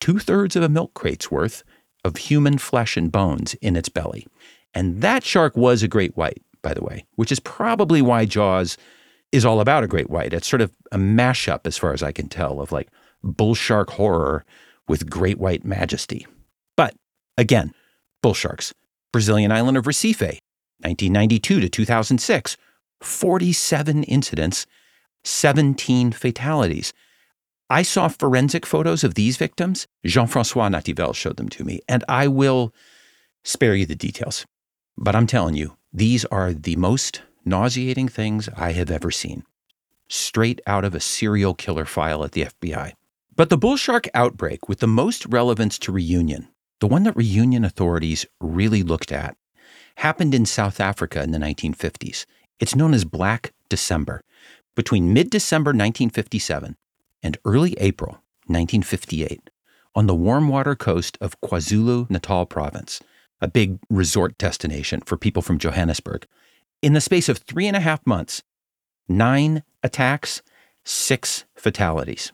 two 0.00 0.18
thirds 0.18 0.56
of 0.56 0.62
a 0.62 0.68
milk 0.68 0.94
crate's 0.94 1.30
worth 1.30 1.62
of 2.04 2.16
human 2.16 2.58
flesh 2.58 2.96
and 2.96 3.10
bones 3.10 3.54
in 3.54 3.76
its 3.76 3.88
belly. 3.88 4.26
And 4.74 5.00
that 5.02 5.24
shark 5.24 5.56
was 5.56 5.82
a 5.82 5.88
great 5.88 6.16
white, 6.16 6.42
by 6.62 6.74
the 6.74 6.82
way, 6.82 7.04
which 7.16 7.32
is 7.32 7.40
probably 7.40 8.02
why 8.02 8.24
Jaws 8.24 8.76
is 9.32 9.44
all 9.44 9.60
about 9.60 9.84
a 9.84 9.88
great 9.88 10.10
white. 10.10 10.32
It's 10.32 10.46
sort 10.46 10.62
of 10.62 10.72
a 10.92 10.98
mashup, 10.98 11.66
as 11.66 11.76
far 11.76 11.92
as 11.92 12.02
I 12.02 12.12
can 12.12 12.28
tell, 12.28 12.60
of 12.60 12.72
like 12.72 12.88
bull 13.22 13.54
shark 13.54 13.90
horror 13.90 14.44
with 14.86 15.10
great 15.10 15.38
white 15.38 15.64
majesty. 15.64 16.26
But 16.76 16.94
again, 17.36 17.72
bull 18.22 18.34
sharks, 18.34 18.72
Brazilian 19.12 19.52
island 19.52 19.76
of 19.76 19.84
Recife, 19.84 20.38
1992 20.80 21.60
to 21.60 21.68
2006, 21.68 22.56
47 23.02 24.04
incidents, 24.04 24.66
17 25.24 26.12
fatalities. 26.12 26.92
I 27.70 27.82
saw 27.82 28.08
forensic 28.08 28.64
photos 28.64 29.04
of 29.04 29.14
these 29.14 29.36
victims. 29.36 29.86
Jean 30.06 30.26
Francois 30.26 30.70
Nativel 30.70 31.14
showed 31.14 31.36
them 31.36 31.50
to 31.50 31.64
me, 31.64 31.80
and 31.86 32.02
I 32.08 32.26
will 32.26 32.72
spare 33.44 33.74
you 33.74 33.84
the 33.84 33.94
details. 33.94 34.46
But 34.96 35.14
I'm 35.14 35.26
telling 35.26 35.54
you, 35.54 35.76
these 35.92 36.24
are 36.26 36.54
the 36.54 36.76
most 36.76 37.22
nauseating 37.44 38.08
things 38.08 38.48
I 38.56 38.72
have 38.72 38.90
ever 38.90 39.10
seen. 39.10 39.44
Straight 40.08 40.62
out 40.66 40.84
of 40.84 40.94
a 40.94 41.00
serial 41.00 41.52
killer 41.52 41.84
file 41.84 42.24
at 42.24 42.32
the 42.32 42.46
FBI. 42.46 42.92
But 43.36 43.50
the 43.50 43.58
bull 43.58 43.76
shark 43.76 44.08
outbreak 44.14 44.68
with 44.68 44.80
the 44.80 44.88
most 44.88 45.26
relevance 45.26 45.78
to 45.80 45.92
reunion, 45.92 46.48
the 46.80 46.86
one 46.86 47.02
that 47.02 47.16
reunion 47.16 47.64
authorities 47.64 48.24
really 48.40 48.82
looked 48.82 49.12
at, 49.12 49.36
happened 49.96 50.34
in 50.34 50.46
South 50.46 50.80
Africa 50.80 51.22
in 51.22 51.32
the 51.32 51.38
1950s. 51.38 52.24
It's 52.58 52.74
known 52.74 52.94
as 52.94 53.04
Black 53.04 53.52
December. 53.68 54.22
Between 54.74 55.12
mid 55.12 55.28
December 55.28 55.70
1957 55.70 56.76
and 57.22 57.38
early 57.44 57.74
April 57.78 58.22
1958 58.46 59.50
on 59.94 60.06
the 60.06 60.14
warm 60.14 60.48
water 60.48 60.74
coast 60.74 61.18
of 61.20 61.40
KwaZulu 61.40 62.08
Natal 62.10 62.46
province, 62.46 63.00
a 63.40 63.48
big 63.48 63.78
resort 63.90 64.38
destination 64.38 65.00
for 65.00 65.16
people 65.16 65.42
from 65.42 65.58
Johannesburg. 65.58 66.26
In 66.82 66.92
the 66.92 67.00
space 67.00 67.28
of 67.28 67.38
three 67.38 67.66
and 67.66 67.76
a 67.76 67.80
half 67.80 68.06
months, 68.06 68.42
nine 69.08 69.62
attacks, 69.82 70.42
six 70.84 71.44
fatalities. 71.56 72.32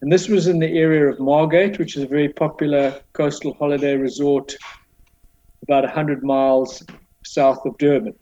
And 0.00 0.12
this 0.12 0.28
was 0.28 0.46
in 0.46 0.58
the 0.58 0.78
area 0.78 1.06
of 1.06 1.20
Margate, 1.20 1.78
which 1.78 1.96
is 1.96 2.02
a 2.02 2.06
very 2.06 2.28
popular 2.28 3.00
coastal 3.12 3.54
holiday 3.54 3.96
resort 3.96 4.54
about 5.62 5.84
100 5.84 6.22
miles 6.22 6.84
south 7.24 7.64
of 7.64 7.76
Durban. 7.78 8.14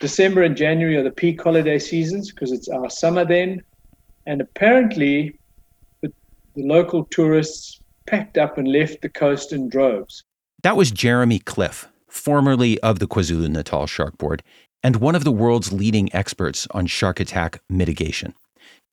December 0.00 0.42
and 0.42 0.56
January 0.56 0.96
are 0.96 1.02
the 1.02 1.10
peak 1.10 1.40
holiday 1.40 1.78
seasons 1.78 2.30
because 2.30 2.50
it's 2.50 2.68
our 2.68 2.90
summer 2.90 3.24
then. 3.24 3.62
And 4.26 4.40
apparently, 4.40 5.38
the, 6.00 6.12
the 6.54 6.62
local 6.62 7.04
tourists 7.06 7.80
packed 8.06 8.38
up 8.38 8.58
and 8.58 8.68
left 8.68 9.02
the 9.02 9.08
coast 9.08 9.52
in 9.52 9.68
droves. 9.68 10.24
That 10.62 10.76
was 10.76 10.92
Geremy 10.92 11.44
Cliff, 11.44 11.88
formerly 12.08 12.80
of 12.80 12.98
the 12.98 13.06
KwaZulu 13.06 13.48
Natal 13.50 13.86
Shark 13.86 14.18
Board 14.18 14.42
and 14.82 14.96
one 14.96 15.14
of 15.14 15.24
the 15.24 15.32
world's 15.32 15.72
leading 15.72 16.14
experts 16.14 16.68
on 16.72 16.86
shark 16.86 17.18
attack 17.18 17.60
mitigation. 17.70 18.34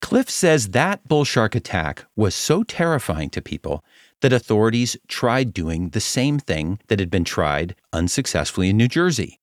Cliff 0.01 0.29
says 0.29 0.69
that 0.69 1.05
bull 1.07 1.25
shark 1.25 1.53
attack 1.53 2.05
was 2.15 2.33
so 2.33 2.63
terrifying 2.63 3.29
to 3.29 3.41
people 3.41 3.83
that 4.21 4.33
authorities 4.33 4.95
tried 5.07 5.53
doing 5.53 5.89
the 5.89 5.99
same 5.99 6.39
thing 6.39 6.79
that 6.87 6.99
had 6.99 7.11
been 7.11 7.25
tried 7.25 7.75
unsuccessfully 7.93 8.69
in 8.69 8.77
New 8.77 8.87
Jersey 8.87 9.37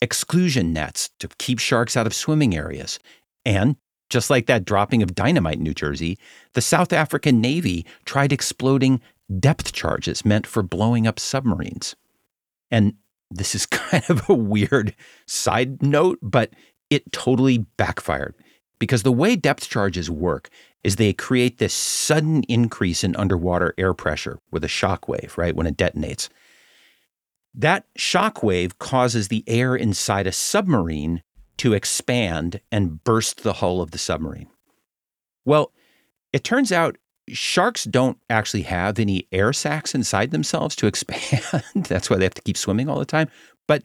exclusion 0.00 0.72
nets 0.72 1.10
to 1.18 1.28
keep 1.38 1.58
sharks 1.58 1.96
out 1.96 2.06
of 2.06 2.14
swimming 2.14 2.56
areas, 2.56 2.98
and 3.44 3.76
just 4.10 4.28
like 4.28 4.46
that 4.46 4.64
dropping 4.64 5.02
of 5.02 5.14
dynamite 5.14 5.56
in 5.56 5.62
New 5.62 5.74
Jersey, 5.74 6.18
the 6.52 6.60
South 6.60 6.92
African 6.92 7.40
Navy 7.40 7.86
tried 8.04 8.32
exploding 8.32 9.00
depth 9.38 9.72
charges 9.72 10.24
meant 10.24 10.46
for 10.46 10.62
blowing 10.62 11.06
up 11.06 11.18
submarines. 11.18 11.94
And 12.70 12.94
this 13.30 13.54
is 13.54 13.66
kind 13.66 14.04
of 14.08 14.28
a 14.28 14.34
weird 14.34 14.94
side 15.26 15.82
note, 15.82 16.18
but 16.20 16.50
it 16.90 17.10
totally 17.12 17.58
backfired 17.58 18.34
because 18.78 19.04
the 19.04 19.12
way 19.12 19.36
depth 19.36 19.68
charges 19.68 20.10
work 20.10 20.50
is 20.82 20.96
they 20.96 21.12
create 21.12 21.58
this 21.58 21.74
sudden 21.74 22.42
increase 22.44 23.04
in 23.04 23.14
underwater 23.16 23.74
air 23.78 23.94
pressure 23.94 24.38
with 24.50 24.64
a 24.64 24.68
shock 24.68 25.06
wave, 25.08 25.34
right, 25.36 25.54
when 25.54 25.66
it 25.66 25.76
detonates. 25.76 26.28
That 27.54 27.84
shock 27.96 28.42
wave 28.42 28.78
causes 28.78 29.28
the 29.28 29.44
air 29.46 29.76
inside 29.76 30.26
a 30.26 30.32
submarine 30.32 31.22
to 31.60 31.74
expand 31.74 32.58
and 32.72 33.04
burst 33.04 33.42
the 33.42 33.52
hull 33.52 33.82
of 33.82 33.90
the 33.90 33.98
submarine. 33.98 34.48
Well, 35.44 35.72
it 36.32 36.42
turns 36.42 36.72
out 36.72 36.96
sharks 37.28 37.84
don't 37.84 38.16
actually 38.30 38.62
have 38.62 38.98
any 38.98 39.28
air 39.30 39.52
sacs 39.52 39.94
inside 39.94 40.30
themselves 40.30 40.74
to 40.76 40.86
expand. 40.86 41.84
That's 41.84 42.08
why 42.08 42.16
they 42.16 42.24
have 42.24 42.32
to 42.32 42.42
keep 42.42 42.56
swimming 42.56 42.88
all 42.88 42.98
the 42.98 43.04
time. 43.04 43.28
But 43.68 43.84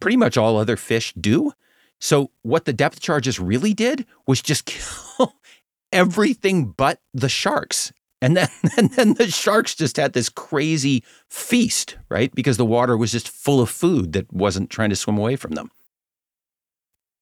pretty 0.00 0.18
much 0.18 0.36
all 0.36 0.58
other 0.58 0.76
fish 0.76 1.14
do. 1.14 1.52
So, 1.98 2.30
what 2.42 2.66
the 2.66 2.74
depth 2.74 3.00
charges 3.00 3.40
really 3.40 3.72
did 3.72 4.04
was 4.26 4.42
just 4.42 4.66
kill 4.66 5.34
everything 5.92 6.74
but 6.76 7.00
the 7.14 7.30
sharks. 7.30 7.90
And 8.20 8.36
then, 8.36 8.48
and 8.76 8.90
then 8.90 9.14
the 9.14 9.30
sharks 9.30 9.74
just 9.74 9.96
had 9.96 10.12
this 10.12 10.28
crazy 10.28 11.02
feast, 11.30 11.96
right? 12.10 12.34
Because 12.34 12.58
the 12.58 12.66
water 12.66 12.98
was 12.98 13.12
just 13.12 13.30
full 13.30 13.62
of 13.62 13.70
food 13.70 14.12
that 14.12 14.30
wasn't 14.30 14.68
trying 14.68 14.90
to 14.90 14.96
swim 14.96 15.16
away 15.16 15.36
from 15.36 15.52
them. 15.52 15.70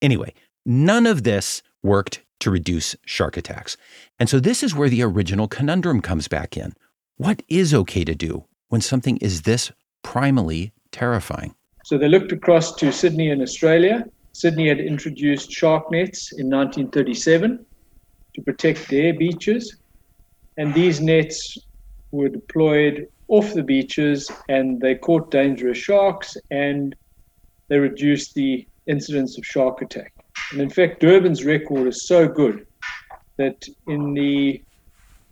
Anyway, 0.02 0.34
none 0.66 1.06
of 1.06 1.22
this 1.22 1.62
worked 1.82 2.20
to 2.40 2.50
reduce 2.50 2.96
shark 3.06 3.36
attacks. 3.36 3.76
And 4.18 4.28
so 4.28 4.40
this 4.40 4.62
is 4.62 4.74
where 4.74 4.88
the 4.88 5.02
original 5.02 5.46
conundrum 5.46 6.02
comes 6.02 6.26
back 6.26 6.56
in. 6.56 6.74
What 7.16 7.42
is 7.48 7.72
okay 7.72 8.04
to 8.04 8.14
do 8.14 8.44
when 8.68 8.80
something 8.80 9.16
is 9.18 9.42
this 9.42 9.70
primally 10.04 10.72
terrifying? 10.90 11.54
So 11.84 11.96
they 11.96 12.08
looked 12.08 12.32
across 12.32 12.74
to 12.76 12.92
Sydney 12.92 13.30
in 13.30 13.40
Australia. 13.40 14.04
Sydney 14.32 14.68
had 14.68 14.80
introduced 14.80 15.52
shark 15.52 15.90
nets 15.92 16.32
in 16.32 16.50
1937 16.50 17.64
to 18.34 18.42
protect 18.42 18.88
their 18.88 19.14
beaches. 19.14 19.76
And 20.56 20.74
these 20.74 21.00
nets 21.00 21.58
were 22.10 22.28
deployed 22.28 23.06
off 23.28 23.54
the 23.54 23.62
beaches 23.62 24.30
and 24.48 24.80
they 24.80 24.94
caught 24.94 25.30
dangerous 25.30 25.78
sharks 25.78 26.36
and 26.50 26.94
they 27.68 27.78
reduced 27.78 28.34
the 28.34 28.66
incidence 28.86 29.38
of 29.38 29.44
shark 29.46 29.82
attack. 29.82 30.12
And 30.52 30.60
in 30.60 30.70
fact, 30.70 31.00
Durban's 31.00 31.44
record 31.44 31.86
is 31.88 32.06
so 32.06 32.28
good 32.28 32.66
that 33.38 33.62
in 33.88 34.14
the 34.14 34.62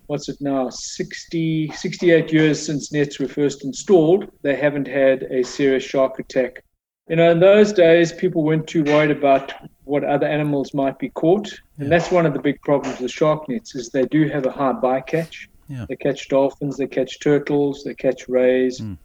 what's 0.07 0.29
it 0.29 0.37
now 0.41 0.69
60 0.71 1.71
68 1.73 2.33
years 2.33 2.61
since 2.65 2.93
nets 2.93 3.21
were 3.21 3.29
first 3.29 3.65
installed 3.65 4.29
they 4.43 4.57
haven't 4.57 4.89
had 4.89 5.23
a 5.25 5.45
serious 5.45 5.85
shark 5.85 6.19
attack 6.19 6.65
you 7.09 7.15
know 7.15 7.31
in 7.31 7.39
those 7.39 7.73
days 7.73 8.11
people 8.13 8.43
weren't 8.43 8.67
too 8.67 8.83
worried 8.83 9.13
about 9.13 9.53
what 9.85 10.03
other 10.03 10.27
animals 10.27 10.75
might 10.75 10.99
be 10.99 11.11
caught 11.11 11.49
and 11.79 11.93
that's 11.93 12.11
one 12.11 12.27
of 12.27 12.33
the 12.33 12.41
big 12.41 12.61
problems 12.63 12.99
with 12.99 13.11
shark 13.13 13.49
nets 13.49 13.77
is 13.77 13.91
they 13.91 14.05
do 14.07 14.27
have 14.29 14.47
a 14.47 14.51
high 14.51 14.73
bycatch 14.73 15.47
Yeah. 15.69 15.87
they 15.89 15.95
catch 15.97 16.29
dolphins 16.29 16.77
they 16.77 16.89
catch 16.89 17.21
turtles 17.21 17.85
they 17.85 17.95
catch 17.95 18.29
rays 18.29 18.81
Mm. 18.81 18.99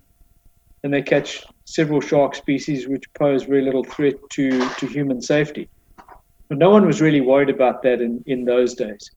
And 0.85 0.93
they 0.93 1.01
catch 1.01 1.43
several 1.65 1.99
shark 1.99 2.35
species 2.35 2.87
which 2.87 3.11
pose 3.15 3.43
very 3.43 3.63
little 3.63 3.83
threat 3.83 4.13
to, 4.29 4.69
to 4.75 4.85
human 4.85 5.19
safety 5.19 5.67
but 6.47 6.59
no 6.59 6.69
one 6.69 6.85
was 6.85 7.01
really 7.01 7.21
worried 7.21 7.49
about 7.49 7.81
that 7.81 8.01
in, 8.01 8.23
in 8.27 8.45
those 8.45 8.75
days 8.75 9.09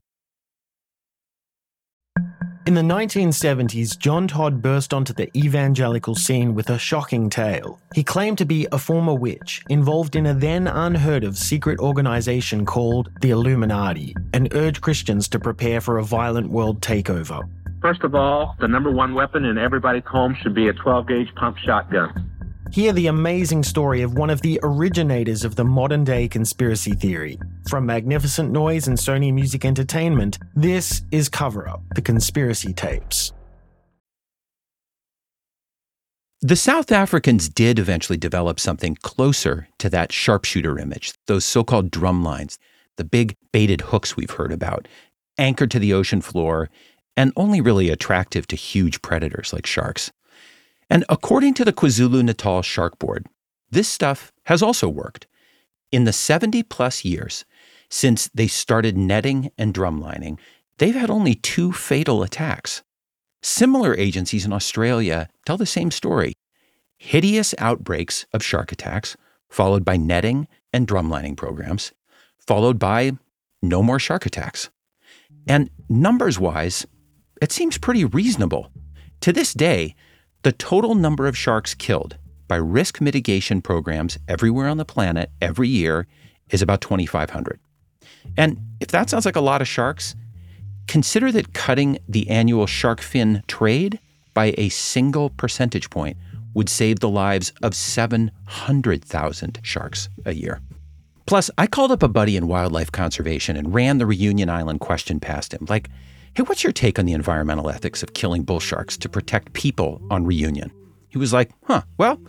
In 2.67 2.75
the 2.75 2.83
1970s, 2.83 3.99
John 3.99 4.29
Todd 4.29 4.61
burst 4.61 4.93
onto 4.93 5.15
the 5.15 5.35
evangelical 5.35 6.15
scene 6.15 6.55
with 6.55 6.69
a 6.69 6.79
shocking 6.79 7.31
tale. 7.31 7.81
He 7.95 8.05
claimed 8.05 8.37
to 8.39 8.45
be 8.45 8.69
a 8.71 8.79
former 8.79 9.15
witch 9.15 9.63
involved 9.71 10.15
in 10.15 10.27
a 10.27 10.35
then 10.35 10.67
unheard 10.67 11.25
of 11.25 11.39
secret 11.39 11.79
organization 11.81 12.67
called 12.67 13.09
the 13.23 13.31
Illuminati 13.31 14.15
and 14.35 14.55
urged 14.55 14.83
Christians 14.83 15.29
to 15.29 15.39
prepare 15.39 15.81
for 15.81 15.97
a 15.97 16.05
violent 16.05 16.51
world 16.51 16.83
takeover. 16.83 17.49
First 17.81 18.03
of 18.03 18.15
all, 18.15 18.57
the 18.59 18.67
number 18.67 18.91
one 18.91 19.15
weapon 19.15 19.45
in 19.45 19.57
everybody's 19.57 20.05
home 20.05 20.37
should 20.43 20.55
be 20.55 20.67
a 20.69 20.73
12 20.73 21.07
gauge 21.07 21.35
pump 21.37 21.59
shotgun. 21.59 22.29
Hear 22.73 22.93
the 22.93 23.07
amazing 23.07 23.63
story 23.63 24.03
of 24.03 24.15
one 24.15 24.31
of 24.31 24.43
the 24.43 24.59
originators 24.63 25.45
of 25.45 25.55
the 25.55 25.65
modern 25.65 26.05
day 26.05 26.29
conspiracy 26.29 26.93
theory. 26.93 27.39
From 27.69 27.87
Magnificent 27.87 28.51
Noise 28.51 28.89
and 28.89 28.99
Sony 28.99 29.33
Music 29.33 29.65
Entertainment, 29.65 30.39
this 30.55 31.03
is 31.13 31.29
Cover 31.29 31.69
Up, 31.69 31.81
the 31.95 32.03
conspiracy 32.03 32.73
tapes. 32.73 33.33
The 36.41 36.57
South 36.57 36.93
Africans 36.93 37.49
did 37.49 37.79
eventually 37.79 38.19
develop 38.19 38.61
something 38.61 38.97
closer 38.97 39.69
to 39.79 39.89
that 39.91 40.13
sharpshooter 40.13 40.79
image, 40.79 41.13
those 41.27 41.45
so 41.45 41.65
called 41.65 41.91
drum 41.91 42.23
lines, 42.23 42.59
the 42.97 43.05
big 43.05 43.37
baited 43.53 43.81
hooks 43.81 44.17
we've 44.17 44.31
heard 44.31 44.53
about, 44.53 44.87
anchored 45.39 45.71
to 45.71 45.79
the 45.79 45.93
ocean 45.93 46.21
floor 46.21 46.69
and 47.19 47.33
only 47.35 47.61
really 47.61 47.91
attractive 47.91 48.47
to 48.47 48.55
huge 48.55 49.03
predators 49.03 49.53
like 49.53 49.67
sharks. 49.67 50.13
And 50.89 51.05
according 51.09 51.55
to 51.55 51.65
the 51.65 51.73
KwaZulu 51.73 52.23
Natal 52.23 52.63
Shark 52.63 52.97
Board, 53.01 53.27
this 53.73 53.89
stuff 53.89 54.33
has 54.45 54.63
also 54.63 54.89
worked. 54.89 55.27
In 55.91 56.05
the 56.05 56.13
70 56.13 56.63
plus 56.63 57.05
years 57.05 57.45
since 57.91 58.29
they 58.33 58.47
started 58.47 58.97
netting 58.97 59.51
and 59.59 59.75
drumlining, 59.75 60.39
they've 60.79 60.95
had 60.95 61.11
only 61.11 61.35
two 61.35 61.73
fatal 61.73 62.23
attacks. 62.23 62.85
Similar 63.43 63.97
agencies 63.97 64.47
in 64.47 64.53
Australia 64.53 65.29
tell 65.45 65.57
the 65.57 65.67
same 65.67 65.91
story 65.91 66.35
hideous 66.99 67.53
outbreaks 67.59 68.27
of 68.33 68.45
shark 68.45 68.71
attacks, 68.71 69.17
followed 69.49 69.85
by 69.85 69.97
netting 69.97 70.47
and 70.73 70.87
drumlining 70.87 71.37
programs, 71.37 71.93
followed 72.39 72.79
by 72.79 73.13
no 73.61 73.83
more 73.83 73.99
shark 73.99 74.25
attacks. 74.25 74.71
And 75.49 75.71
numbers 75.89 76.39
wise, 76.39 76.87
it 77.41 77.53
seems 77.53 77.79
pretty 77.79 78.05
reasonable. 78.05 78.71
To 79.23 79.33
this 79.33 79.53
day, 79.53 79.95
the 80.43 80.53
total 80.53 80.95
number 80.95 81.27
of 81.27 81.37
sharks 81.37 81.75
killed 81.75 82.17
by 82.47 82.57
risk 82.57 83.01
mitigation 83.01 83.61
programs 83.61 84.19
everywhere 84.29 84.69
on 84.69 84.77
the 84.77 84.85
planet 84.85 85.31
every 85.41 85.69
year 85.69 86.07
is 86.51 86.63
about 86.63 86.81
2,500. 86.81 87.61
And 88.37 88.59
if 88.81 88.89
that 88.89 89.11
sounds 89.11 89.27
like 89.27 89.37
a 89.37 89.41
lot 89.41 89.61
of 89.61 89.69
sharks, 89.69 90.15
consider 90.87 91.31
that 91.33 91.53
cutting 91.53 91.99
the 92.09 92.29
annual 92.31 92.67
shark 92.67 93.01
fin 93.01 93.43
trade 93.47 93.99
by 94.33 94.55
a 94.57 94.69
single 94.69 95.31
percentage 95.31 95.91
point 95.91 96.17
would 96.55 96.69
save 96.69 97.01
the 97.01 97.09
lives 97.09 97.53
of 97.63 97.75
700,000 97.75 99.61
sharks 99.63 100.09
a 100.25 100.35
year. 100.35 100.61
Plus, 101.27 101.51
I 101.59 101.67
called 101.67 101.93
up 101.93 102.03
a 102.03 102.09
buddy 102.09 102.37
in 102.37 102.49
wildlife 102.49 102.91
conservation 102.91 103.57
and 103.57 103.75
ran 103.75 103.99
the 103.99 104.07
Reunion 104.07 104.49
Island 104.49 104.81
question 104.81 105.21
past 105.21 105.53
him 105.53 105.67
like, 105.69 105.91
hey, 106.35 106.43
what's 106.45 106.65
your 106.65 106.73
take 106.73 106.99
on 106.99 107.07
the 107.07 107.13
environmental 107.13 107.71
ethics 107.71 108.03
of 108.03 108.15
killing 108.15 108.43
bull 108.43 108.61
sharks 108.61 108.97
to 108.99 109.09
protect 109.09 109.53
people 109.53 110.01
on 110.11 110.25
Reunion? 110.25 110.71
He 111.09 111.19
was 111.19 111.33
like, 111.33 111.51
huh, 111.65 111.83
well, 111.97 112.21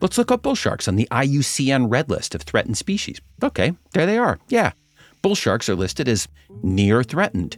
let's 0.00 0.18
look 0.18 0.30
up 0.30 0.42
bull 0.42 0.54
sharks 0.54 0.88
on 0.88 0.96
the 0.96 1.08
IUCN 1.10 1.90
red 1.90 2.10
list 2.10 2.34
of 2.34 2.42
threatened 2.42 2.76
species. 2.76 3.20
Okay, 3.42 3.72
there 3.92 4.06
they 4.06 4.18
are. 4.18 4.38
Yeah. 4.48 4.72
Bull 5.22 5.34
sharks 5.34 5.68
are 5.68 5.74
listed 5.74 6.08
as 6.08 6.28
near 6.62 7.02
threatened. 7.02 7.56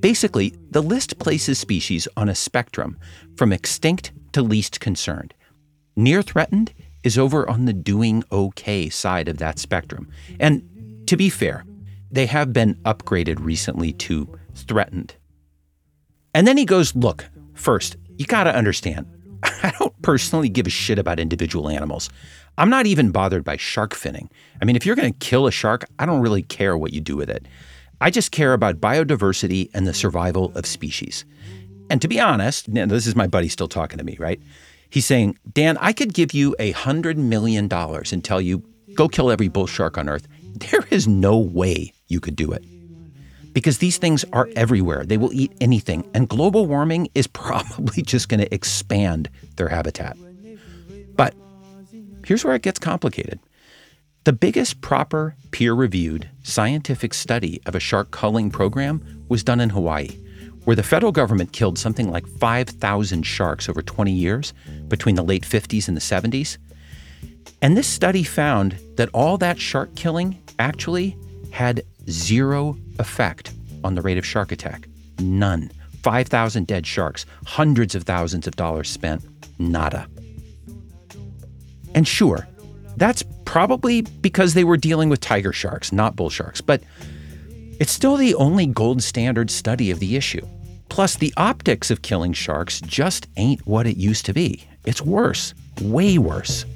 Basically, 0.00 0.54
the 0.70 0.82
list 0.82 1.18
places 1.18 1.58
species 1.58 2.08
on 2.16 2.28
a 2.28 2.34
spectrum 2.34 2.98
from 3.36 3.52
extinct 3.52 4.12
to 4.32 4.42
least 4.42 4.80
concerned. 4.80 5.34
Near 5.96 6.22
threatened 6.22 6.72
is 7.02 7.18
over 7.18 7.48
on 7.48 7.64
the 7.64 7.72
doing 7.72 8.24
okay 8.32 8.88
side 8.88 9.28
of 9.28 9.38
that 9.38 9.58
spectrum. 9.58 10.08
And 10.38 11.06
to 11.06 11.16
be 11.16 11.30
fair, 11.30 11.64
they 12.10 12.26
have 12.26 12.52
been 12.52 12.74
upgraded 12.84 13.38
recently 13.40 13.92
to 13.94 14.38
threatened. 14.54 15.14
And 16.34 16.46
then 16.46 16.56
he 16.56 16.64
goes, 16.64 16.94
Look, 16.94 17.28
first, 17.54 17.96
you 18.18 18.26
got 18.26 18.44
to 18.44 18.54
understand, 18.54 19.06
I 19.42 19.72
don't 19.78 20.00
personally 20.02 20.48
give 20.48 20.66
a 20.66 20.70
shit 20.70 20.98
about 20.98 21.20
individual 21.20 21.68
animals. 21.68 22.10
I'm 22.58 22.70
not 22.70 22.86
even 22.86 23.10
bothered 23.10 23.44
by 23.44 23.56
shark 23.56 23.94
finning. 23.94 24.28
I 24.60 24.64
mean, 24.64 24.76
if 24.76 24.84
you're 24.84 24.96
going 24.96 25.12
to 25.12 25.18
kill 25.18 25.46
a 25.46 25.52
shark, 25.52 25.86
I 25.98 26.06
don't 26.06 26.20
really 26.20 26.42
care 26.42 26.76
what 26.76 26.92
you 26.92 27.00
do 27.00 27.16
with 27.16 27.30
it. 27.30 27.46
I 28.00 28.10
just 28.10 28.32
care 28.32 28.52
about 28.52 28.80
biodiversity 28.80 29.70
and 29.74 29.86
the 29.86 29.94
survival 29.94 30.52
of 30.54 30.66
species. 30.66 31.24
And 31.90 32.00
to 32.02 32.08
be 32.08 32.20
honest, 32.20 32.72
this 32.72 33.06
is 33.06 33.16
my 33.16 33.26
buddy 33.26 33.48
still 33.48 33.68
talking 33.68 33.98
to 33.98 34.04
me, 34.04 34.16
right? 34.18 34.40
He's 34.90 35.06
saying, 35.06 35.38
Dan, 35.52 35.76
I 35.78 35.92
could 35.92 36.14
give 36.14 36.32
you 36.32 36.54
a 36.58 36.72
hundred 36.72 37.18
million 37.18 37.68
dollars 37.68 38.12
and 38.12 38.24
tell 38.24 38.40
you, 38.40 38.62
go 38.94 39.08
kill 39.08 39.30
every 39.30 39.48
bull 39.48 39.66
shark 39.66 39.98
on 39.98 40.08
earth. 40.08 40.26
There 40.70 40.84
is 40.90 41.06
no 41.06 41.38
way 41.38 41.92
you 42.08 42.20
could 42.20 42.36
do 42.36 42.52
it. 42.52 42.64
Because 43.52 43.78
these 43.78 43.98
things 43.98 44.24
are 44.32 44.48
everywhere. 44.54 45.04
They 45.04 45.16
will 45.16 45.32
eat 45.32 45.52
anything. 45.60 46.08
And 46.14 46.28
global 46.28 46.66
warming 46.66 47.08
is 47.14 47.26
probably 47.44 48.02
just 48.02 48.28
going 48.28 48.40
to 48.40 48.54
expand 48.54 49.28
their 49.56 49.68
habitat. 49.68 50.16
But 51.16 51.34
here's 52.24 52.44
where 52.44 52.54
it 52.54 52.62
gets 52.62 52.78
complicated. 52.78 53.40
The 54.24 54.32
biggest 54.34 54.82
proper 54.82 55.34
peer 55.50 55.72
reviewed 55.72 56.28
scientific 56.42 57.14
study 57.14 57.60
of 57.64 57.74
a 57.74 57.80
shark 57.80 58.10
culling 58.10 58.50
program 58.50 59.24
was 59.28 59.42
done 59.42 59.60
in 59.60 59.70
Hawaii, 59.70 60.10
where 60.64 60.76
the 60.76 60.82
federal 60.82 61.10
government 61.10 61.52
killed 61.52 61.78
something 61.78 62.10
like 62.10 62.26
5,000 62.26 63.22
sharks 63.22 63.68
over 63.68 63.80
20 63.80 64.12
years 64.12 64.52
between 64.88 65.14
the 65.14 65.22
late 65.22 65.44
50s 65.44 65.88
and 65.88 65.96
the 65.96 66.02
70s. 66.02 66.58
And 67.62 67.76
this 67.76 67.88
study 67.88 68.22
found 68.22 68.76
that 68.96 69.08
all 69.14 69.38
that 69.38 69.58
shark 69.58 69.94
killing 69.96 70.38
actually 70.58 71.16
had 71.50 71.82
zero 72.10 72.76
effect 72.98 73.52
on 73.84 73.94
the 73.94 74.02
rate 74.02 74.18
of 74.18 74.26
shark 74.26 74.52
attack. 74.52 74.88
None. 75.18 75.70
5,000 76.02 76.66
dead 76.66 76.86
sharks, 76.86 77.26
hundreds 77.46 77.94
of 77.94 78.04
thousands 78.04 78.46
of 78.46 78.56
dollars 78.56 78.88
spent, 78.88 79.22
nada. 79.58 80.06
And 81.94 82.08
sure, 82.08 82.48
that's 82.96 83.22
probably 83.44 84.02
because 84.02 84.54
they 84.54 84.64
were 84.64 84.76
dealing 84.76 85.08
with 85.08 85.20
tiger 85.20 85.52
sharks, 85.52 85.92
not 85.92 86.16
bull 86.16 86.30
sharks. 86.30 86.60
But 86.60 86.82
It's 87.80 87.92
still 87.92 88.16
the 88.18 88.34
only 88.34 88.66
gold 88.66 89.02
standard 89.02 89.50
study 89.50 89.90
of 89.90 90.00
the 90.00 90.14
issue. 90.14 90.46
Plus, 90.90 91.16
the 91.16 91.32
optics 91.38 91.90
of 91.90 92.02
killing 92.02 92.34
sharks 92.34 92.80
just 92.82 93.26
ain't 93.38 93.66
what 93.66 93.86
it 93.86 93.96
used 93.96 94.26
to 94.26 94.34
be. 94.34 94.66
It's 94.84 95.00
worse, 95.00 95.54
way 95.80 96.18
worse. 96.18 96.66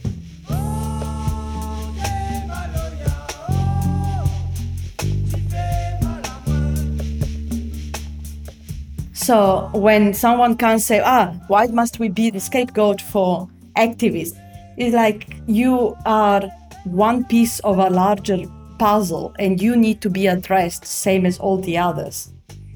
So 9.24 9.70
when 9.72 10.12
someone 10.12 10.54
can 10.54 10.78
say, 10.78 11.00
ah, 11.02 11.32
why 11.46 11.66
must 11.68 11.98
we 11.98 12.10
be 12.10 12.28
the 12.28 12.40
scapegoat 12.40 13.00
for 13.00 13.48
activists? 13.74 14.38
It's 14.76 14.94
like 14.94 15.36
you 15.46 15.96
are 16.04 16.42
one 16.84 17.24
piece 17.24 17.58
of 17.60 17.78
a 17.78 17.88
larger 17.88 18.44
puzzle 18.78 19.34
and 19.38 19.62
you 19.62 19.76
need 19.76 20.02
to 20.02 20.10
be 20.10 20.26
addressed 20.26 20.84
same 20.84 21.24
as 21.24 21.38
all 21.38 21.56
the 21.56 21.78
others. 21.78 22.34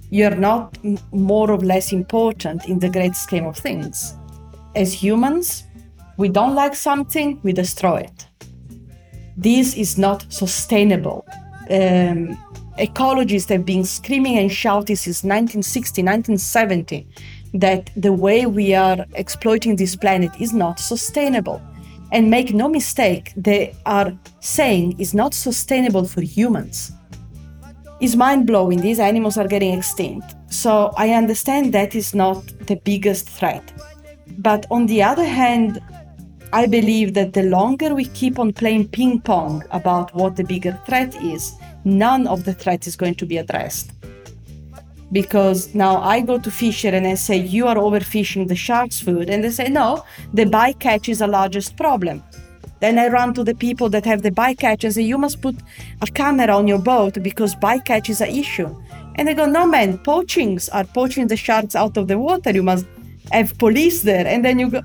You're 0.09 0.37
not 0.37 0.79
more 1.13 1.51
or 1.51 1.59
less 1.59 1.93
important 1.93 2.67
in 2.67 2.79
the 2.79 2.89
great 2.89 3.15
scheme 3.15 3.45
of 3.45 3.59
things. 3.59 4.15
As 4.75 4.91
humans, 4.91 5.65
we 6.17 6.31
don't 6.31 6.55
like 6.55 6.75
something, 6.75 7.39
we 7.43 7.53
destroy 7.53 7.99
it. 7.99 8.27
This 9.37 9.77
is 9.77 9.99
not 9.99 10.25
sustainable. 10.33 11.27
Um, 11.69 12.39
ecologists 12.79 13.49
have 13.49 13.65
been 13.65 13.85
screaming 13.85 14.39
and 14.39 14.51
shouting 14.51 14.97
since 14.97 15.25
1960, 15.25 16.03
1970 16.03 17.07
that 17.55 17.91
the 17.97 18.13
way 18.13 18.47
we 18.47 18.75
are 18.75 19.05
exploiting 19.15 19.77
this 19.77 19.97
planet 19.97 20.31
is 20.41 20.53
not 20.53 20.79
sustainable. 20.79 21.61
And 22.13 22.31
make 22.31 22.55
no 22.55 22.69
mistake, 22.69 23.33
they 23.37 23.75
are 23.85 24.17
saying 24.41 24.97
it's 24.99 25.13
not 25.13 25.35
sustainable 25.35 26.07
for 26.07 26.23
humans. 26.23 26.93
It's 28.01 28.15
mind 28.15 28.47
blowing, 28.47 28.81
these 28.81 29.01
animals 29.01 29.37
are 29.37 29.49
getting 29.49 29.77
extinct. 29.77 30.35
So 30.49 30.93
I 30.97 31.11
understand 31.11 31.75
that 31.75 31.95
is 31.95 32.15
not 32.15 32.47
the 32.67 32.77
biggest 32.77 33.29
threat. 33.29 33.73
But 34.39 34.67
on 34.71 34.87
the 34.87 35.03
other 35.03 35.25
hand, 35.25 35.83
I 36.53 36.67
believe 36.67 37.13
that 37.15 37.35
the 37.35 37.43
longer 37.43 37.95
we 37.95 38.07
keep 38.07 38.39
on 38.39 38.53
playing 38.53 38.89
ping 38.89 39.21
pong 39.21 39.65
about 39.71 40.15
what 40.15 40.37
the 40.37 40.45
bigger 40.45 40.81
threat 40.87 41.15
is, 41.23 41.53
none 41.89 42.27
of 42.27 42.45
the 42.45 42.55
threat 42.55 42.87
is 42.87 42.97
going 42.97 43.15
to 43.17 43.27
be 43.27 43.39
addressed. 43.39 43.93
Because 45.11 45.75
now 45.75 46.03
I 46.03 46.21
go 46.21 46.39
to 46.39 46.51
fisher 46.51 46.89
and 46.89 47.07
I 47.07 47.15
say, 47.15 47.37
You 47.37 47.67
are 47.67 47.77
overfishing 47.77 48.49
the 48.49 48.57
shark's 48.57 49.01
food. 49.01 49.31
And 49.31 49.43
they 49.43 49.51
say, 49.51 49.69
No, 49.69 50.05
the 50.35 50.45
bycatch 50.45 51.09
is 51.09 51.21
the 51.21 51.27
largest 51.27 51.77
problem. 51.77 52.23
Then 52.81 52.99
I 52.99 53.09
run 53.09 53.35
to 53.35 53.43
the 53.43 53.55
people 53.55 53.89
that 53.89 54.05
have 54.05 54.23
the 54.23 54.31
bycatch 54.31 54.85
and 54.85 54.93
say, 54.93 55.03
You 55.03 55.17
must 55.17 55.41
put 55.41 55.57
a 56.03 56.07
camera 56.07 56.55
on 56.55 56.69
your 56.69 56.79
boat 56.79 57.23
because 57.23 57.55
bycatch 57.55 58.11
is 58.11 58.21
an 58.21 58.29
issue. 58.29 58.75
And 59.15 59.27
they 59.27 59.35
go, 59.35 59.47
No, 59.47 59.67
man, 59.67 59.99
poachings 59.99 60.69
are 60.69 60.85
poaching 60.85 61.27
the 61.27 61.37
sharks 61.37 61.75
out 61.75 61.97
of 61.97 62.07
the 62.07 62.19
water. 62.19 62.51
You 62.51 62.63
must 62.63 62.87
have 63.33 63.57
police 63.59 64.03
there. 64.03 64.27
And 64.27 64.45
then 64.45 64.59
you 64.59 64.71
go, 64.71 64.83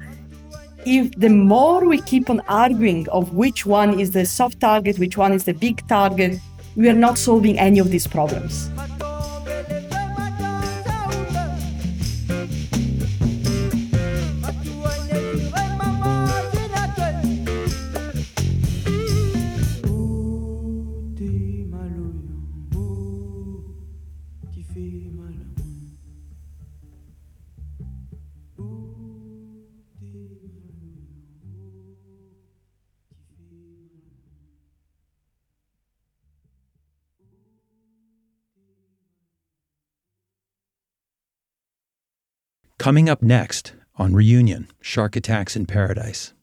if 0.86 1.12
the 1.18 1.30
more 1.30 1.86
we 1.86 2.02
keep 2.02 2.30
on 2.30 2.42
arguing 2.42 3.08
of 3.10 3.34
which 3.34 3.66
one 3.66 4.00
is 4.00 4.12
the 4.12 4.26
soft 4.26 4.60
target, 4.60 5.00
which 5.00 5.18
one 5.18 5.32
is 5.32 5.46
the 5.46 5.54
big 5.54 5.86
target, 5.88 6.40
we 6.76 6.90
are 6.90 6.94
not 6.94 7.18
solving 7.18 7.58
any 7.60 7.80
of 7.80 7.92
these 7.92 8.08
problems. 8.08 8.70
Coming 42.84 43.08
up 43.08 43.22
next 43.22 43.72
on 43.96 44.14
Reunion 44.14 44.68
Shark 44.82 45.16
Attacks 45.16 45.56
in 45.56 45.66
Paradise. 45.66 46.34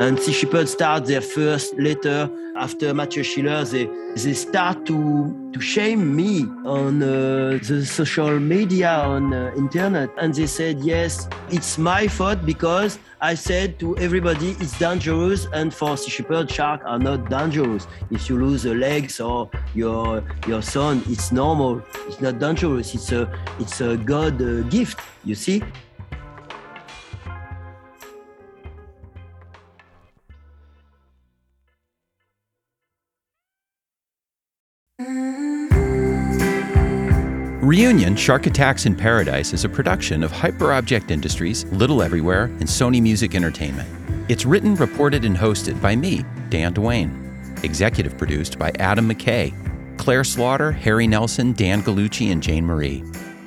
And 0.00 0.18
Sea 0.18 0.32
Shepherd 0.32 0.66
start 0.66 1.04
their 1.04 1.20
first 1.20 1.76
letter 1.76 2.30
after 2.56 2.94
Mathieu 2.94 3.22
Schiller. 3.22 3.62
They, 3.64 3.84
they 4.16 4.32
start 4.32 4.86
to, 4.86 5.50
to 5.52 5.60
shame 5.60 6.16
me 6.16 6.46
on 6.64 7.02
uh, 7.02 7.58
the 7.62 7.84
social 7.84 8.40
media, 8.40 8.92
on 8.92 9.34
uh, 9.34 9.52
internet. 9.58 10.08
And 10.16 10.32
they 10.32 10.46
said, 10.46 10.80
yes, 10.80 11.28
it's 11.50 11.76
my 11.76 12.08
fault 12.08 12.46
because 12.46 12.98
I 13.20 13.34
said 13.34 13.78
to 13.80 13.94
everybody 13.98 14.52
it's 14.52 14.78
dangerous. 14.78 15.46
And 15.52 15.72
for 15.72 15.98
Sea 15.98 16.10
Shepherd, 16.10 16.50
sharks 16.50 16.86
are 16.86 16.98
not 16.98 17.28
dangerous. 17.28 17.86
If 18.10 18.30
you 18.30 18.38
lose 18.38 18.64
a 18.64 18.72
legs 18.72 19.20
or 19.20 19.50
your, 19.74 20.24
your 20.46 20.62
son, 20.62 21.02
it's 21.08 21.30
normal. 21.30 21.82
It's 22.08 22.22
not 22.22 22.38
dangerous. 22.38 22.94
It's 22.94 23.12
a, 23.12 23.30
it's 23.58 23.82
a 23.82 23.98
God 23.98 24.40
uh, 24.40 24.62
gift, 24.70 24.98
you 25.24 25.34
see? 25.34 25.62
Reunion 37.80 38.14
Shark 38.14 38.44
Attacks 38.44 38.84
in 38.84 38.94
Paradise 38.94 39.54
is 39.54 39.64
a 39.64 39.68
production 39.70 40.22
of 40.22 40.30
Hyperobject 40.30 41.10
Industries, 41.10 41.64
Little 41.72 42.02
Everywhere, 42.02 42.44
and 42.44 42.64
Sony 42.64 43.00
Music 43.00 43.34
Entertainment. 43.34 43.88
It's 44.28 44.44
written, 44.44 44.74
reported, 44.74 45.24
and 45.24 45.34
hosted 45.34 45.80
by 45.80 45.96
me, 45.96 46.22
Dan 46.50 46.74
Duane. 46.74 47.10
Executive 47.62 48.18
produced 48.18 48.58
by 48.58 48.70
Adam 48.78 49.08
McKay, 49.08 49.54
Claire 49.96 50.24
Slaughter, 50.24 50.70
Harry 50.70 51.06
Nelson, 51.06 51.54
Dan 51.54 51.80
Gallucci, 51.80 52.30
and 52.30 52.42
Jane 52.42 52.66
Marie. 52.66 53.02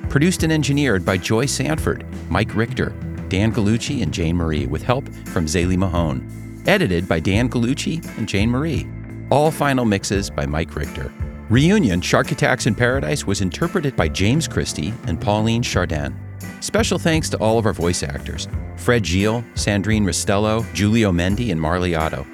Produced 0.08 0.42
and 0.42 0.52
engineered 0.52 1.04
by 1.04 1.16
Joy 1.16 1.46
Sanford, 1.46 2.04
Mike 2.28 2.56
Richter, 2.56 2.88
Dan 3.28 3.52
Gallucci, 3.52 4.02
and 4.02 4.12
Jane 4.12 4.34
Marie, 4.34 4.66
with 4.66 4.82
help 4.82 5.08
from 5.26 5.46
Zaylee 5.46 5.78
Mahone. 5.78 6.28
Edited 6.66 7.06
by 7.06 7.20
Dan 7.20 7.48
Gallucci 7.48 8.04
and 8.18 8.28
Jane 8.28 8.50
Marie. 8.50 8.84
All 9.30 9.52
final 9.52 9.84
mixes 9.84 10.28
by 10.28 10.44
Mike 10.44 10.74
Richter. 10.74 11.12
Reunion 11.50 12.00
Shark 12.00 12.32
Attacks 12.32 12.66
in 12.66 12.74
Paradise 12.74 13.26
was 13.26 13.42
interpreted 13.42 13.94
by 13.94 14.08
James 14.08 14.48
Christie 14.48 14.94
and 15.06 15.20
Pauline 15.20 15.62
Chardin. 15.62 16.18
Special 16.60 16.98
thanks 16.98 17.28
to 17.28 17.36
all 17.36 17.58
of 17.58 17.66
our 17.66 17.74
voice 17.74 18.02
actors 18.02 18.48
Fred 18.76 19.04
Gilles, 19.04 19.44
Sandrine 19.52 20.04
Rostello, 20.06 20.64
Giulio 20.72 21.12
Mendi, 21.12 21.50
and 21.50 21.60
Marley 21.60 21.94
Otto, 21.94 22.26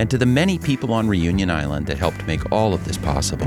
and 0.00 0.10
to 0.10 0.18
the 0.18 0.26
many 0.26 0.58
people 0.58 0.92
on 0.92 1.06
Reunion 1.06 1.48
Island 1.48 1.86
that 1.86 1.96
helped 1.96 2.26
make 2.26 2.50
all 2.50 2.74
of 2.74 2.84
this 2.84 2.98
possible. 2.98 3.46